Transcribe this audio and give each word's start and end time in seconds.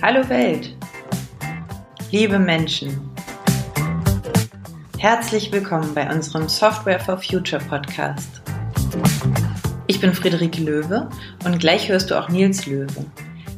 Hallo 0.00 0.28
Welt, 0.28 0.76
liebe 2.12 2.38
Menschen. 2.38 3.10
Herzlich 4.96 5.50
willkommen 5.50 5.92
bei 5.92 6.08
unserem 6.08 6.48
Software 6.48 7.00
for 7.00 7.18
Future 7.18 7.60
Podcast. 7.60 8.40
Ich 9.88 10.00
bin 10.00 10.14
Friederike 10.14 10.62
Löwe 10.62 11.08
und 11.44 11.58
gleich 11.58 11.88
hörst 11.88 12.12
du 12.12 12.14
auch 12.14 12.28
Nils 12.28 12.66
Löwe. 12.66 13.06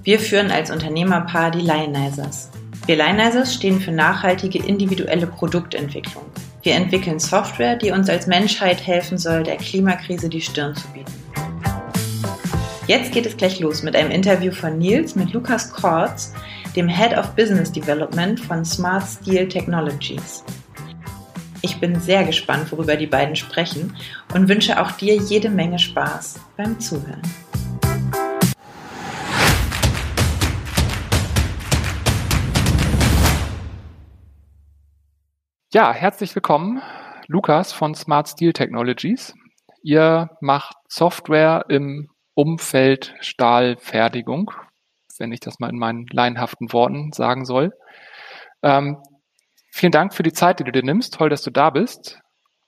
Wir 0.02 0.18
führen 0.18 0.50
als 0.50 0.70
Unternehmerpaar 0.70 1.50
die 1.50 1.60
Lionizers. 1.60 2.48
Wir 2.86 2.96
Lionizers 2.96 3.52
stehen 3.52 3.78
für 3.78 3.92
nachhaltige 3.92 4.64
individuelle 4.64 5.26
Produktentwicklung. 5.26 6.24
Wir 6.62 6.74
entwickeln 6.74 7.18
Software, 7.18 7.76
die 7.76 7.90
uns 7.90 8.08
als 8.08 8.26
Menschheit 8.26 8.86
helfen 8.86 9.18
soll, 9.18 9.42
der 9.42 9.58
Klimakrise 9.58 10.30
die 10.30 10.40
Stirn 10.40 10.74
zu 10.74 10.88
bieten. 10.88 11.12
Jetzt 12.90 13.12
geht 13.12 13.24
es 13.24 13.36
gleich 13.36 13.60
los 13.60 13.84
mit 13.84 13.94
einem 13.94 14.10
Interview 14.10 14.50
von 14.50 14.76
Nils 14.76 15.14
mit 15.14 15.32
Lukas 15.32 15.70
Kortz, 15.70 16.34
dem 16.74 16.88
Head 16.88 17.16
of 17.16 17.36
Business 17.36 17.70
Development 17.70 18.40
von 18.40 18.64
Smart 18.64 19.04
Steel 19.04 19.46
Technologies. 19.46 20.42
Ich 21.62 21.78
bin 21.78 22.00
sehr 22.00 22.24
gespannt, 22.24 22.72
worüber 22.72 22.96
die 22.96 23.06
beiden 23.06 23.36
sprechen 23.36 23.96
und 24.34 24.48
wünsche 24.48 24.82
auch 24.82 24.90
dir 24.90 25.14
jede 25.14 25.48
Menge 25.50 25.78
Spaß 25.78 26.40
beim 26.56 26.80
Zuhören. 26.80 27.22
Ja, 35.72 35.92
herzlich 35.92 36.34
willkommen, 36.34 36.82
Lukas 37.28 37.72
von 37.72 37.94
Smart 37.94 38.30
Steel 38.30 38.52
Technologies. 38.52 39.32
Ihr 39.84 40.30
macht 40.40 40.74
Software 40.88 41.66
im 41.68 42.09
Umfeld 42.34 43.14
Stahlfertigung, 43.20 44.50
wenn 45.18 45.32
ich 45.32 45.40
das 45.40 45.58
mal 45.58 45.70
in 45.70 45.78
meinen 45.78 46.06
laienhaften 46.10 46.72
Worten 46.72 47.12
sagen 47.12 47.44
soll. 47.44 47.72
Ähm, 48.62 48.98
vielen 49.72 49.92
Dank 49.92 50.14
für 50.14 50.22
die 50.22 50.32
Zeit, 50.32 50.60
die 50.60 50.64
du 50.64 50.72
dir 50.72 50.84
nimmst. 50.84 51.14
Toll, 51.14 51.28
dass 51.28 51.42
du 51.42 51.50
da 51.50 51.70
bist. 51.70 52.20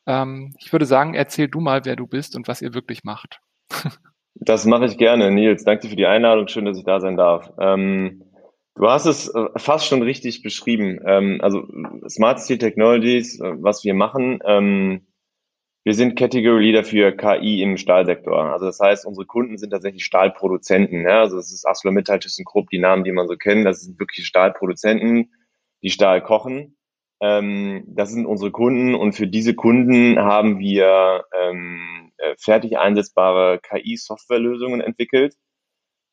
Ähm, 0.06 0.54
ich 0.58 0.72
würde 0.72 0.86
sagen, 0.86 1.14
erzähl 1.14 1.48
du 1.48 1.60
mal, 1.60 1.84
wer 1.84 1.96
du 1.96 2.06
bist 2.06 2.36
und 2.36 2.48
was 2.48 2.62
ihr 2.62 2.74
wirklich 2.74 3.04
macht. 3.04 3.40
Das 4.34 4.64
mache 4.64 4.86
ich 4.86 4.98
gerne, 4.98 5.30
Nils. 5.30 5.62
Danke 5.62 5.88
für 5.88 5.94
die 5.94 6.06
Einladung. 6.06 6.48
Schön, 6.48 6.64
dass 6.64 6.78
ich 6.78 6.84
da 6.84 7.00
sein 7.00 7.16
darf. 7.16 7.52
Ähm, 7.60 8.24
du 8.74 8.88
hast 8.88 9.06
es 9.06 9.28
äh, 9.28 9.48
fast 9.56 9.86
schon 9.86 10.02
richtig 10.02 10.42
beschrieben. 10.42 10.98
Ähm, 11.06 11.38
also 11.42 11.68
Smart 12.08 12.40
Steel 12.40 12.58
Technologies, 12.58 13.38
äh, 13.40 13.52
was 13.62 13.84
wir 13.84 13.94
machen, 13.94 14.40
ähm, 14.44 15.06
wir 15.84 15.94
sind 15.94 16.16
Category 16.16 16.66
Leader 16.66 16.84
für 16.84 17.12
KI 17.12 17.62
im 17.62 17.76
Stahlsektor. 17.76 18.52
Also 18.52 18.66
das 18.66 18.78
heißt, 18.78 19.04
unsere 19.04 19.26
Kunden 19.26 19.58
sind 19.58 19.70
tatsächlich 19.70 20.04
Stahlproduzenten. 20.04 21.02
Ja? 21.02 21.20
Also 21.20 21.36
das 21.36 21.52
ist 21.52 21.64
ArcelorMittal, 21.66 22.20
ThyssenKrupp, 22.20 22.70
die 22.70 22.78
Namen, 22.78 23.04
die 23.04 23.12
man 23.12 23.26
so 23.26 23.36
kennt. 23.36 23.66
Das 23.66 23.80
sind 23.82 23.98
wirklich 23.98 24.26
Stahlproduzenten, 24.26 25.32
die 25.82 25.90
Stahl 25.90 26.22
kochen. 26.22 26.76
Ähm, 27.20 27.84
das 27.88 28.10
sind 28.10 28.26
unsere 28.26 28.52
Kunden 28.52 28.94
und 28.94 29.12
für 29.12 29.26
diese 29.26 29.54
Kunden 29.54 30.18
haben 30.18 30.58
wir 30.58 31.24
ähm, 31.40 32.12
äh, 32.16 32.34
fertig 32.38 32.78
einsetzbare 32.78 33.60
KI-Softwarelösungen 33.60 34.80
entwickelt, 34.80 35.36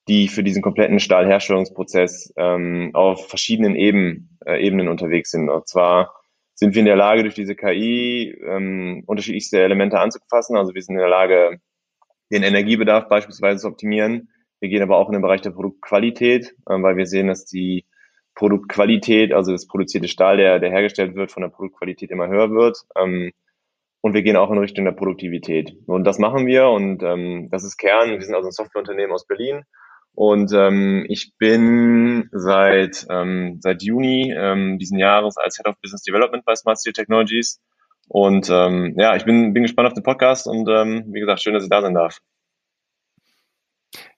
die 0.08 0.28
für 0.28 0.44
diesen 0.44 0.62
kompletten 0.62 1.00
Stahlherstellungsprozess 1.00 2.34
ähm, 2.38 2.92
auf 2.94 3.28
verschiedenen 3.28 3.76
Eben, 3.76 4.38
äh, 4.46 4.64
Ebenen 4.64 4.88
unterwegs 4.88 5.32
sind. 5.32 5.50
Und 5.50 5.68
zwar 5.68 6.19
sind 6.60 6.76
wir 6.76 6.82
in 6.82 6.86
der 6.88 6.98
Lage, 6.98 7.24
durch 7.24 7.36
diese 7.36 7.56
KI 7.56 8.36
ähm, 8.46 9.04
unterschiedlichste 9.06 9.62
Elemente 9.62 9.98
anzufassen. 9.98 10.58
Also 10.58 10.76
wir 10.76 10.82
sind 10.82 10.96
in 10.96 11.00
der 11.00 11.10
Lage, 11.10 11.62
den 12.32 12.44
Energiebedarf 12.44 13.08
beispielsweise 13.08 13.62
zu 13.62 13.68
optimieren. 13.70 14.30
Wir 14.60 14.68
gehen 14.68 14.84
aber 14.84 14.98
auch 14.98 15.08
in 15.08 15.14
den 15.14 15.22
Bereich 15.22 15.40
der 15.40 15.52
Produktqualität, 15.52 16.54
ähm, 16.70 16.84
weil 16.84 16.98
wir 16.98 17.06
sehen, 17.06 17.28
dass 17.28 17.46
die 17.46 17.86
Produktqualität, 18.36 19.34
also 19.34 19.54
das 19.54 19.68
produzierte 19.68 20.10
Stahl, 20.10 20.36
der, 20.36 20.60
der 20.60 20.70
hergestellt 20.70 21.16
wird, 21.16 21.32
von 21.32 21.44
der 21.44 21.50
Produktqualität 21.50 22.12
immer 22.12 22.28
höher 22.28 22.52
wird. 22.52 22.78
Ähm, 22.98 23.32
und 24.02 24.14
wir 24.14 24.22
gehen 24.22 24.36
auch 24.36 24.52
in 24.52 24.58
Richtung 24.58 24.84
der 24.84 24.92
Produktivität. 24.92 25.78
Und 25.88 26.04
das 26.04 26.20
machen 26.20 26.46
wir 26.46 26.68
und 26.68 27.04
ähm, 27.04 27.48
das 27.52 27.64
ist 27.64 27.78
Kern. 27.78 28.12
Wir 28.12 28.22
sind 28.22 28.36
also 28.36 28.50
ein 28.50 28.54
Softwareunternehmen 28.54 29.14
aus 29.14 29.26
Berlin 29.26 29.64
und 30.20 30.52
ähm, 30.52 31.06
ich 31.08 31.38
bin 31.38 32.28
seit, 32.34 33.08
ähm, 33.10 33.60
seit 33.62 33.82
Juni 33.84 34.36
ähm, 34.38 34.78
diesen 34.78 35.00
Jahres 35.00 35.38
als 35.38 35.56
Head 35.56 35.68
of 35.68 35.80
Business 35.82 36.04
Development 36.04 36.44
bei 36.44 36.56
Smart 36.56 36.78
Steel 36.78 36.92
Technologies. 36.92 37.62
Und 38.10 38.50
ähm, 38.50 38.96
ja, 38.98 39.16
ich 39.16 39.24
bin, 39.24 39.54
bin 39.54 39.64
gespannt 39.64 39.88
auf 39.88 39.94
den 39.94 40.04
Podcast 40.04 40.46
und 40.46 40.68
ähm, 40.68 41.06
wie 41.08 41.22
gesagt, 41.22 41.42
schön, 41.42 41.54
dass 41.54 41.64
ich 41.64 41.70
da 41.70 41.82
sein 41.82 41.94
darf. 41.94 42.18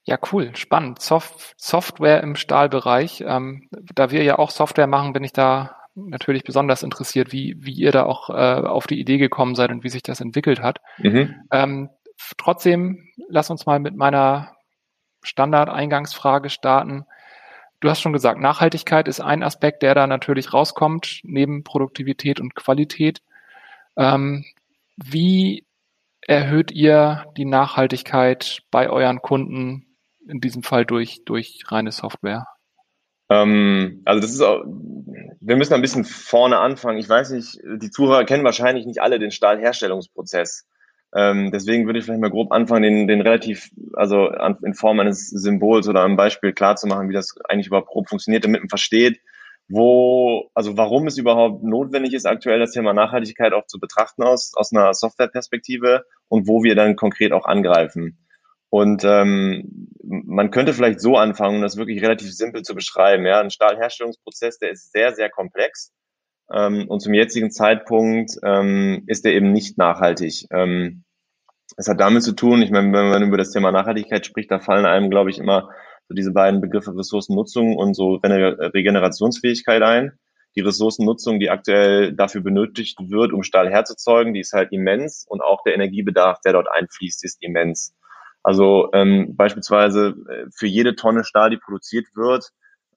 Ja, 0.01 0.17
cool, 0.31 0.55
spannend. 0.55 0.99
Soft 0.99 1.53
Software 1.55 2.23
im 2.23 2.35
Stahlbereich. 2.35 3.23
Ähm, 3.27 3.69
da 3.93 4.09
wir 4.09 4.23
ja 4.23 4.39
auch 4.39 4.49
Software 4.49 4.87
machen, 4.87 5.13
bin 5.13 5.23
ich 5.23 5.33
da 5.33 5.75
natürlich 5.93 6.43
besonders 6.43 6.81
interessiert, 6.81 7.31
wie, 7.31 7.57
wie 7.59 7.73
ihr 7.73 7.91
da 7.91 8.07
auch 8.07 8.31
äh, 8.31 8.65
auf 8.65 8.87
die 8.87 8.99
Idee 8.99 9.19
gekommen 9.19 9.53
seid 9.53 9.69
und 9.69 9.83
wie 9.83 9.89
sich 9.89 10.01
das 10.01 10.19
entwickelt 10.19 10.63
hat. 10.63 10.79
Mhm. 10.97 11.35
Ähm, 11.51 11.89
trotzdem, 12.39 13.07
lass 13.29 13.51
uns 13.51 13.67
mal 13.67 13.79
mit 13.79 13.95
meiner 13.95 14.55
Standard-Eingangsfrage 15.21 16.49
starten. 16.49 17.05
Du 17.79 17.89
hast 17.89 18.01
schon 18.01 18.13
gesagt, 18.13 18.39
Nachhaltigkeit 18.39 19.07
ist 19.07 19.19
ein 19.19 19.43
Aspekt, 19.43 19.81
der 19.81 19.95
da 19.95 20.07
natürlich 20.07 20.53
rauskommt, 20.53 21.21
neben 21.23 21.63
Produktivität 21.63 22.39
und 22.39 22.55
Qualität. 22.55 23.21
Ähm, 23.97 24.45
wie 24.97 25.65
erhöht 26.21 26.71
ihr 26.71 27.25
die 27.37 27.45
Nachhaltigkeit 27.45 28.61
bei 28.69 28.89
euren 28.89 29.21
Kunden, 29.21 29.87
in 30.27 30.39
diesem 30.39 30.63
Fall 30.63 30.85
durch, 30.85 31.23
durch 31.25 31.63
reine 31.67 31.91
Software? 31.91 32.45
Ähm, 33.29 34.01
also 34.05 34.21
das 34.21 34.31
ist 34.31 34.41
auch, 34.41 34.63
wir 34.63 35.55
müssen 35.55 35.73
ein 35.73 35.81
bisschen 35.81 36.05
vorne 36.05 36.59
anfangen. 36.59 36.99
Ich 36.99 37.09
weiß 37.09 37.31
nicht, 37.31 37.57
die 37.63 37.89
Zuhörer 37.89 38.25
kennen 38.25 38.43
wahrscheinlich 38.43 38.85
nicht 38.85 39.01
alle 39.01 39.17
den 39.17 39.31
Stahlherstellungsprozess. 39.31 40.67
Ähm, 41.13 41.51
deswegen 41.51 41.85
würde 41.85 41.99
ich 41.99 42.05
vielleicht 42.05 42.21
mal 42.21 42.29
grob 42.29 42.51
anfangen, 42.51 42.83
den, 42.83 43.07
den 43.07 43.21
relativ, 43.21 43.69
also 43.93 44.27
an, 44.27 44.57
in 44.63 44.73
Form 44.73 44.99
eines 44.99 45.29
Symbols 45.29 45.87
oder 45.87 46.03
einem 46.03 46.15
Beispiel 46.15 46.53
klar 46.53 46.77
zu 46.77 46.87
machen, 46.87 47.09
wie 47.09 47.13
das 47.13 47.35
eigentlich 47.49 47.67
überhaupt 47.67 47.89
grob 47.89 48.07
funktioniert, 48.07 48.45
damit 48.45 48.61
man 48.61 48.69
versteht, 48.69 49.19
wo, 49.67 50.49
also 50.53 50.77
warum 50.77 51.07
es 51.07 51.17
überhaupt 51.17 51.63
notwendig 51.63 52.13
ist, 52.13 52.25
aktuell 52.25 52.59
das 52.59 52.71
Thema 52.71 52.93
Nachhaltigkeit 52.93 53.53
auch 53.53 53.65
zu 53.67 53.79
betrachten 53.79 54.23
aus, 54.23 54.53
aus 54.55 54.73
einer 54.73 54.93
Softwareperspektive 54.93 56.05
und 56.29 56.47
wo 56.47 56.63
wir 56.63 56.75
dann 56.75 56.95
konkret 56.95 57.33
auch 57.33 57.45
angreifen. 57.45 58.17
Und 58.69 59.03
ähm, 59.03 59.89
man 60.01 60.49
könnte 60.49 60.73
vielleicht 60.73 61.01
so 61.01 61.17
anfangen, 61.17 61.61
das 61.61 61.75
wirklich 61.75 62.01
relativ 62.01 62.31
simpel 62.33 62.61
zu 62.61 62.73
beschreiben. 62.73 63.25
Ja, 63.25 63.41
ein 63.41 63.51
Stahlherstellungsprozess, 63.51 64.59
der 64.59 64.71
ist 64.71 64.93
sehr, 64.93 65.13
sehr 65.13 65.29
komplex 65.29 65.91
und 66.89 66.99
zum 67.01 67.13
jetzigen 67.13 67.51
Zeitpunkt 67.51 68.31
ähm, 68.43 69.03
ist 69.07 69.25
er 69.25 69.33
eben 69.33 69.51
nicht 69.51 69.77
nachhaltig. 69.77 70.45
Ähm, 70.51 71.03
es 71.77 71.87
hat 71.87 71.99
damit 71.99 72.23
zu 72.23 72.33
tun, 72.33 72.61
ich 72.61 72.71
meine, 72.71 72.91
wenn 72.91 73.09
man 73.09 73.23
über 73.23 73.37
das 73.37 73.51
Thema 73.51 73.71
Nachhaltigkeit 73.71 74.25
spricht, 74.25 74.51
da 74.51 74.59
fallen 74.59 74.85
einem, 74.85 75.09
glaube 75.09 75.29
ich, 75.29 75.39
immer 75.39 75.69
so 76.07 76.13
diese 76.13 76.33
beiden 76.33 76.59
Begriffe 76.59 76.95
Ressourcennutzung 76.95 77.77
und 77.77 77.93
so 77.95 78.15
Regenerationsfähigkeit 78.15 79.81
ein. 79.81 80.11
Die 80.57 80.61
Ressourcennutzung, 80.61 81.39
die 81.39 81.49
aktuell 81.49 82.13
dafür 82.13 82.41
benötigt 82.41 82.97
wird, 82.99 83.31
um 83.31 83.43
Stahl 83.43 83.69
herzuzeugen, 83.69 84.33
die 84.33 84.41
ist 84.41 84.51
halt 84.51 84.73
immens 84.73 85.25
und 85.25 85.41
auch 85.41 85.63
der 85.63 85.75
Energiebedarf, 85.75 86.41
der 86.41 86.51
dort 86.53 86.67
einfließt, 86.69 87.23
ist 87.23 87.41
immens. 87.41 87.95
Also 88.43 88.89
ähm, 88.93 89.35
beispielsweise 89.37 90.15
äh, 90.29 90.47
für 90.53 90.67
jede 90.67 90.95
Tonne 90.95 91.23
Stahl, 91.23 91.51
die 91.51 91.57
produziert 91.57 92.07
wird, 92.15 92.51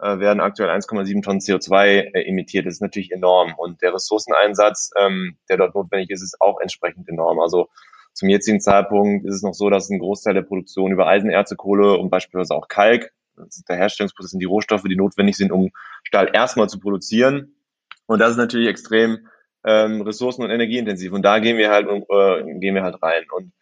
äh, 0.05 0.19
werden 0.21 0.41
aktuell 0.41 0.69
1,7 0.69 1.23
Tonnen 1.23 1.41
CO2 1.41 1.87
äh, 1.87 2.29
emittiert. 2.29 2.67
Das 2.67 2.75
ist 2.75 2.83
natürlich 2.83 3.11
enorm. 3.11 3.55
Und 3.57 3.81
der 3.81 3.95
Ressourceneinsatz, 3.95 4.91
ähm, 4.99 5.39
der 5.49 5.57
dort 5.57 5.75
notwendig 5.75 6.11
ist, 6.11 6.23
ist 6.23 6.41
auch 6.43 6.61
entsprechend 6.61 7.09
enorm. 7.09 7.41
Also 7.41 7.69
zum 8.13 8.29
jetzigen 8.29 8.61
Zeitpunkt 8.61 9.27
ist 9.27 9.37
es 9.37 9.43
noch 9.43 9.55
so, 9.55 9.71
dass 9.71 9.89
ein 9.89 9.99
Großteil 9.99 10.35
der 10.35 10.43
Produktion 10.43 10.93
über 10.93 11.07
Eisenerze, 11.07 11.57
Kohle 11.57 11.97
und 11.97 12.11
beispielsweise 12.11 12.55
auch 12.55 12.69
Kalk, 12.69 13.13
das 13.35 13.57
ist 13.57 13.69
der 13.69 13.77
Herstellungsprozess, 13.77 14.33
sind 14.33 14.41
die 14.41 14.47
Rohstoffe, 14.47 14.85
die 14.85 14.95
notwendig 14.95 15.37
sind, 15.37 15.51
um 15.51 15.71
Stahl 16.05 16.31
erstmal 16.33 16.69
zu 16.69 16.79
produzieren. 16.79 17.57
Und 18.07 18.21
das 18.21 18.33
ist 18.33 18.37
natürlich 18.37 18.69
extrem 18.69 19.27
ähm, 19.65 20.03
ressourcen- 20.03 20.45
und 20.45 20.51
energieintensiv. 20.51 21.13
Und 21.13 21.23
da 21.23 21.39
gehen 21.39 21.57
wir 21.57 21.71
halt, 21.71 21.89
äh, 21.89 22.59
gehen 22.59 22.75
wir 22.75 22.83
halt 22.83 23.03
rein. 23.03 23.25
Und 23.35 23.53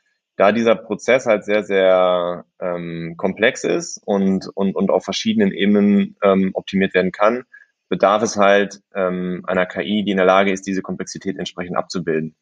da 0.42 0.50
dieser 0.50 0.74
Prozess 0.74 1.26
halt 1.26 1.44
sehr, 1.44 1.62
sehr 1.62 2.44
ähm, 2.60 3.14
komplex 3.16 3.62
ist 3.62 4.02
und, 4.04 4.48
und, 4.52 4.74
und 4.74 4.90
auf 4.90 5.04
verschiedenen 5.04 5.52
Ebenen 5.52 6.16
ähm, 6.20 6.50
optimiert 6.54 6.94
werden 6.94 7.12
kann, 7.12 7.44
bedarf 7.88 8.24
es 8.24 8.36
halt 8.36 8.80
ähm, 8.92 9.44
einer 9.46 9.66
KI, 9.66 10.02
die 10.02 10.10
in 10.10 10.16
der 10.16 10.26
Lage 10.26 10.50
ist, 10.50 10.66
diese 10.66 10.82
Komplexität 10.82 11.38
entsprechend 11.38 11.76
abzubilden. 11.76 12.34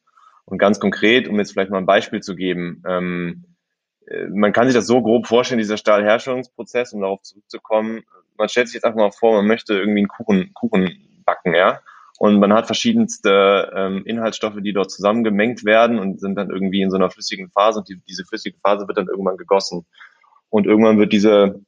Und 0.47 0.57
ganz 0.57 0.81
konkret, 0.81 1.29
um 1.29 1.39
jetzt 1.39 1.53
vielleicht 1.53 1.71
mal 1.71 1.77
ein 1.77 1.85
Beispiel 1.85 2.21
zu 2.21 2.37
geben, 2.37 2.83
ähm, 2.89 3.45
äh, 4.07 4.29
man 4.29 4.55
kann 4.55 4.65
sich 4.67 4.75
das 4.75 4.87
so 4.87 5.03
grob 5.03 5.27
vorstellen, 5.27 5.59
dieser 5.59 5.77
Stahlherstellungsprozess, 5.77 6.95
um 6.95 7.03
darauf 7.03 7.21
zurückzukommen. 7.21 8.01
Man 8.39 8.49
stellt 8.49 8.69
sich 8.69 8.77
jetzt 8.77 8.85
einfach 8.85 8.99
mal 8.99 9.13
vor, 9.13 9.35
man 9.35 9.47
möchte 9.47 9.75
irgendwie 9.75 10.01
einen 10.01 10.09
Kuchen, 10.09 10.55
Kuchen 10.55 11.23
backen, 11.27 11.55
ja. 11.55 11.81
Und 12.23 12.39
man 12.39 12.53
hat 12.53 12.67
verschiedenste 12.67 13.73
ähm, 13.75 14.03
Inhaltsstoffe, 14.05 14.59
die 14.61 14.75
dort 14.75 14.91
zusammengemengt 14.91 15.65
werden 15.65 15.99
und 15.99 16.21
sind 16.21 16.35
dann 16.35 16.51
irgendwie 16.51 16.83
in 16.83 16.91
so 16.91 16.97
einer 16.99 17.09
flüssigen 17.09 17.49
Phase 17.49 17.79
und 17.79 17.89
die, 17.89 17.99
diese 18.07 18.27
flüssige 18.27 18.59
Phase 18.59 18.87
wird 18.87 18.99
dann 18.99 19.09
irgendwann 19.09 19.39
gegossen. 19.39 19.87
Und 20.51 20.67
irgendwann 20.67 20.99
wird 20.99 21.15
diese 21.15 21.63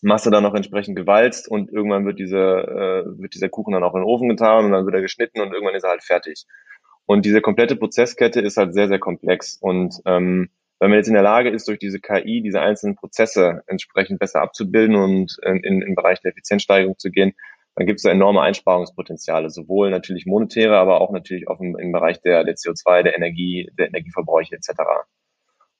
Masse 0.00 0.30
dann 0.30 0.44
noch 0.44 0.54
entsprechend 0.54 0.96
gewalzt 0.96 1.46
und 1.46 1.70
irgendwann 1.70 2.06
wird 2.06 2.18
diese 2.18 2.38
äh, 2.38 3.20
wird 3.20 3.34
dieser 3.34 3.50
Kuchen 3.50 3.74
dann 3.74 3.82
auch 3.82 3.94
in 3.94 4.00
den 4.00 4.08
Ofen 4.08 4.30
getan 4.30 4.64
und 4.64 4.72
dann 4.72 4.86
wird 4.86 4.94
er 4.94 5.02
geschnitten 5.02 5.42
und 5.42 5.52
irgendwann 5.52 5.74
ist 5.74 5.84
er 5.84 5.90
halt 5.90 6.02
fertig. 6.02 6.46
Und 7.04 7.26
diese 7.26 7.42
komplette 7.42 7.76
Prozesskette 7.76 8.40
ist 8.40 8.56
halt 8.56 8.72
sehr 8.72 8.88
sehr 8.88 8.98
komplex 8.98 9.58
und 9.60 10.00
ähm, 10.06 10.48
wenn 10.80 10.88
man 10.88 11.00
jetzt 11.00 11.08
in 11.08 11.14
der 11.14 11.22
Lage 11.22 11.50
ist, 11.50 11.68
durch 11.68 11.80
diese 11.80 12.00
KI 12.00 12.40
diese 12.40 12.62
einzelnen 12.62 12.96
Prozesse 12.96 13.62
entsprechend 13.66 14.20
besser 14.20 14.40
abzubilden 14.40 14.96
und 14.96 15.36
in, 15.44 15.56
in, 15.58 15.82
im 15.82 15.94
Bereich 15.94 16.22
der 16.22 16.30
Effizienzsteigerung 16.30 16.96
zu 16.98 17.10
gehen, 17.10 17.34
dann 17.78 17.86
gibt 17.86 18.00
es 18.00 18.02
da 18.02 18.10
enorme 18.10 18.42
Einsparungspotenziale, 18.42 19.50
sowohl 19.50 19.90
natürlich 19.90 20.26
monetäre, 20.26 20.76
aber 20.78 21.00
auch 21.00 21.12
natürlich 21.12 21.46
auch 21.46 21.60
im, 21.60 21.78
im 21.78 21.92
Bereich 21.92 22.20
der, 22.20 22.42
der 22.42 22.56
CO2, 22.56 23.04
der 23.04 23.16
Energie, 23.16 23.70
der 23.78 23.86
Energieverbräuche 23.86 24.56
etc. 24.56 24.70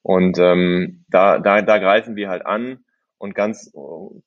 Und 0.02 0.38
ähm, 0.38 1.04
da, 1.08 1.40
da, 1.40 1.60
da 1.60 1.78
greifen 1.78 2.14
wir 2.14 2.28
halt 2.28 2.46
an 2.46 2.84
und 3.18 3.34
ganz 3.34 3.72
äh, 3.74 3.80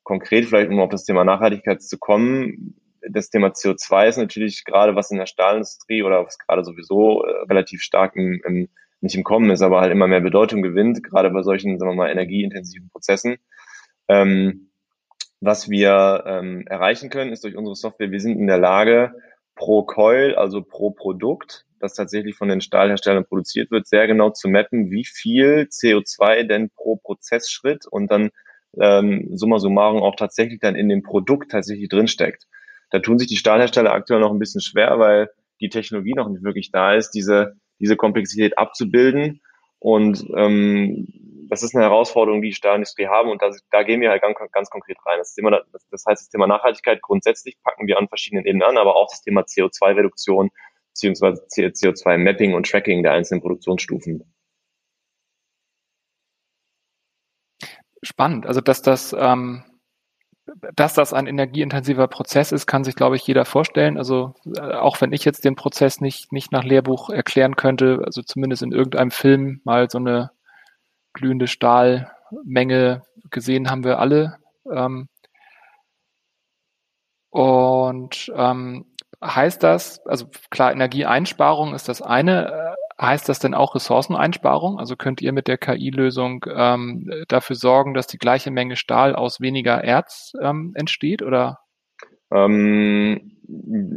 konkret 0.04 0.48
vielleicht, 0.48 0.70
um 0.70 0.82
auf 0.82 0.90
das 0.90 1.06
Thema 1.06 1.24
Nachhaltigkeit 1.24 1.82
zu 1.82 1.98
kommen, 1.98 2.76
das 3.10 3.30
Thema 3.30 3.48
CO2 3.48 4.08
ist 4.10 4.18
natürlich 4.18 4.66
gerade 4.66 4.98
was 4.98 5.10
in 5.10 5.18
der 5.18 5.26
Stahlindustrie 5.26 6.04
oder 6.04 6.26
was 6.26 6.38
gerade 6.40 6.66
sowieso 6.66 7.24
äh, 7.24 7.46
relativ 7.50 7.82
stark 7.84 8.18
im, 8.18 8.42
im, 8.46 8.68
nicht 9.00 9.16
im 9.16 9.24
Kommen 9.24 9.50
ist, 9.50 9.62
aber 9.62 9.80
halt 9.80 9.94
immer 9.94 10.08
mehr 10.08 10.20
Bedeutung 10.20 10.62
gewinnt, 10.62 11.04
gerade 11.04 11.30
bei 11.30 11.42
solchen, 11.42 11.80
sagen 11.80 11.94
wir 11.94 11.96
mal, 11.96 12.12
energieintensiven 12.12 12.90
Prozessen. 12.90 13.38
Ähm, 14.10 14.71
was 15.42 15.70
wir 15.70 16.24
ähm, 16.28 16.66
erreichen 16.68 17.10
können, 17.10 17.34
ist 17.34 17.44
durch 17.44 17.58
unsere 17.58 17.76
Software, 17.76 18.12
wir 18.12 18.20
sind 18.20 18.40
in 18.40 18.48
der 18.48 18.60
Lage, 18.60 19.14
pro 19.56 19.84
Coil, 19.84 20.36
also 20.36 20.62
pro 20.62 20.92
Produkt, 20.92 21.66
das 21.80 21.96
tatsächlich 21.96 22.36
von 22.36 22.48
den 22.48 22.62
Stahlherstellern 22.62 23.26
produziert 23.26 23.72
wird, 23.72 23.88
sehr 23.88 24.08
genau 24.08 24.30
zu 24.30 24.48
mappen, 24.48 24.92
wie 24.92 25.04
viel 25.04 25.68
CO2 25.70 26.44
denn 26.44 26.70
pro 26.70 26.96
Prozessschritt 26.96 27.86
und 27.88 28.10
dann 28.12 28.30
ähm, 28.80 29.36
summa 29.36 29.60
summarum 29.60 30.02
auch 30.02 30.16
tatsächlich 30.16 30.60
dann 30.60 30.76
in 30.76 30.88
dem 30.88 31.04
Produkt 31.04 31.52
tatsächlich 31.52 31.90
drinsteckt. 31.90 32.48
Da 32.92 33.00
tun 33.00 33.18
sich 33.18 33.28
die 33.28 33.38
Stahlhersteller 33.38 33.92
aktuell 33.92 34.20
noch 34.20 34.32
ein 34.32 34.40
bisschen 34.40 34.62
schwer, 34.62 35.00
weil 35.00 35.30
die 35.60 35.70
Technologie 35.70 36.14
noch 36.14 36.30
nicht 36.30 36.44
wirklich 36.44 36.72
da 36.72 36.94
ist, 36.94 37.12
diese, 37.12 37.56
diese 37.80 37.96
Komplexität 37.96 38.58
abzubilden. 38.58 39.42
Und 39.80 40.26
ähm, 40.36 41.08
das 41.52 41.64
ist 41.64 41.76
eine 41.76 41.84
Herausforderung, 41.84 42.42
die 42.42 42.54
Stahlindustrie 42.54 43.08
haben 43.08 43.30
und 43.30 43.42
das, 43.42 43.62
da 43.72 43.84
gehen 43.84 44.00
wir 44.00 44.10
halt 44.10 44.22
ganz, 44.22 44.38
ganz 44.54 44.70
konkret 44.70 44.98
rein. 45.06 45.18
Das, 45.18 45.34
Thema, 45.34 45.52
das, 45.52 45.86
das 45.92 46.06
heißt, 46.08 46.22
das 46.22 46.30
Thema 46.30 46.48
Nachhaltigkeit 46.48 47.02
grundsätzlich 47.02 47.58
packen 47.62 47.88
wir 47.88 47.98
an 47.98 48.08
verschiedenen 48.08 48.46
Ebenen 48.46 48.66
an, 48.66 48.78
aber 48.78 48.96
auch 48.96 49.10
das 49.10 49.22
Thema 49.22 49.42
CO2-Reduktion 49.42 50.50
beziehungsweise 50.94 51.46
CO2-Mapping 51.54 52.56
und 52.56 52.70
Tracking 52.70 53.04
der 53.04 53.12
einzelnen 53.12 53.42
Produktionsstufen. 53.42 54.24
Spannend. 58.02 58.46
Also 58.46 58.62
dass 58.62 58.82
das, 58.82 59.14
ähm, 59.20 59.66
dass 60.74 60.94
das 60.94 61.14
ein 61.14 61.28
energieintensiver 61.28 62.08
Prozess 62.08 62.54
ist, 62.54 62.66
kann 62.66 62.86
sich, 62.86 62.96
glaube 62.96 63.18
ich, 63.18 63.28
jeder 63.28 63.44
vorstellen. 63.44 63.98
Also 63.98 64.36
äh, 64.56 64.62
auch 64.62 65.02
wenn 65.02 65.12
ich 65.12 65.26
jetzt 65.26 65.44
den 65.44 65.58
Prozess 65.58 66.00
nicht, 66.00 66.32
nicht 66.32 66.54
nach 66.54 66.64
Lehrbuch 66.64 67.10
erklären 67.10 67.58
könnte, 67.58 68.04
also 68.06 68.22
zumindest 68.22 68.64
in 68.64 68.72
irgendeinem 68.72 69.12
Film 69.12 69.60
mal 69.66 69.90
so 69.90 69.98
eine 69.98 70.32
glühende 71.14 71.48
Stahlmenge 71.48 73.04
gesehen 73.30 73.70
haben 73.70 73.84
wir 73.84 74.00
alle. 74.00 74.38
Ähm, 74.72 75.08
und 77.30 78.32
ähm, 78.36 78.86
heißt 79.24 79.64
das, 79.64 80.06
also 80.06 80.28
klar, 80.50 80.72
Energieeinsparung 80.72 81.74
ist 81.74 81.88
das 81.88 82.02
eine, 82.02 82.76
äh, 83.00 83.04
heißt 83.04 83.30
das 83.30 83.40
denn 83.40 83.54
auch 83.54 83.76
Ressourceneinsparung? 83.76 84.80
Also 84.80 84.96
könnt 84.96 85.22
ihr 85.22 85.32
mit 85.32 85.48
der 85.48 85.58
KI-Lösung 85.58 86.46
ähm, 86.54 87.10
dafür 87.28 87.56
sorgen, 87.56 87.94
dass 87.94 88.08
die 88.08 88.18
gleiche 88.18 88.52
Menge 88.52 88.76
Stahl 88.76 89.16
aus 89.16 89.42
weniger 89.42 89.84
Erz 89.84 90.34
ähm, 90.42 90.74
entsteht 90.76 91.22
oder? 91.22 91.60
Ähm, 92.32 93.38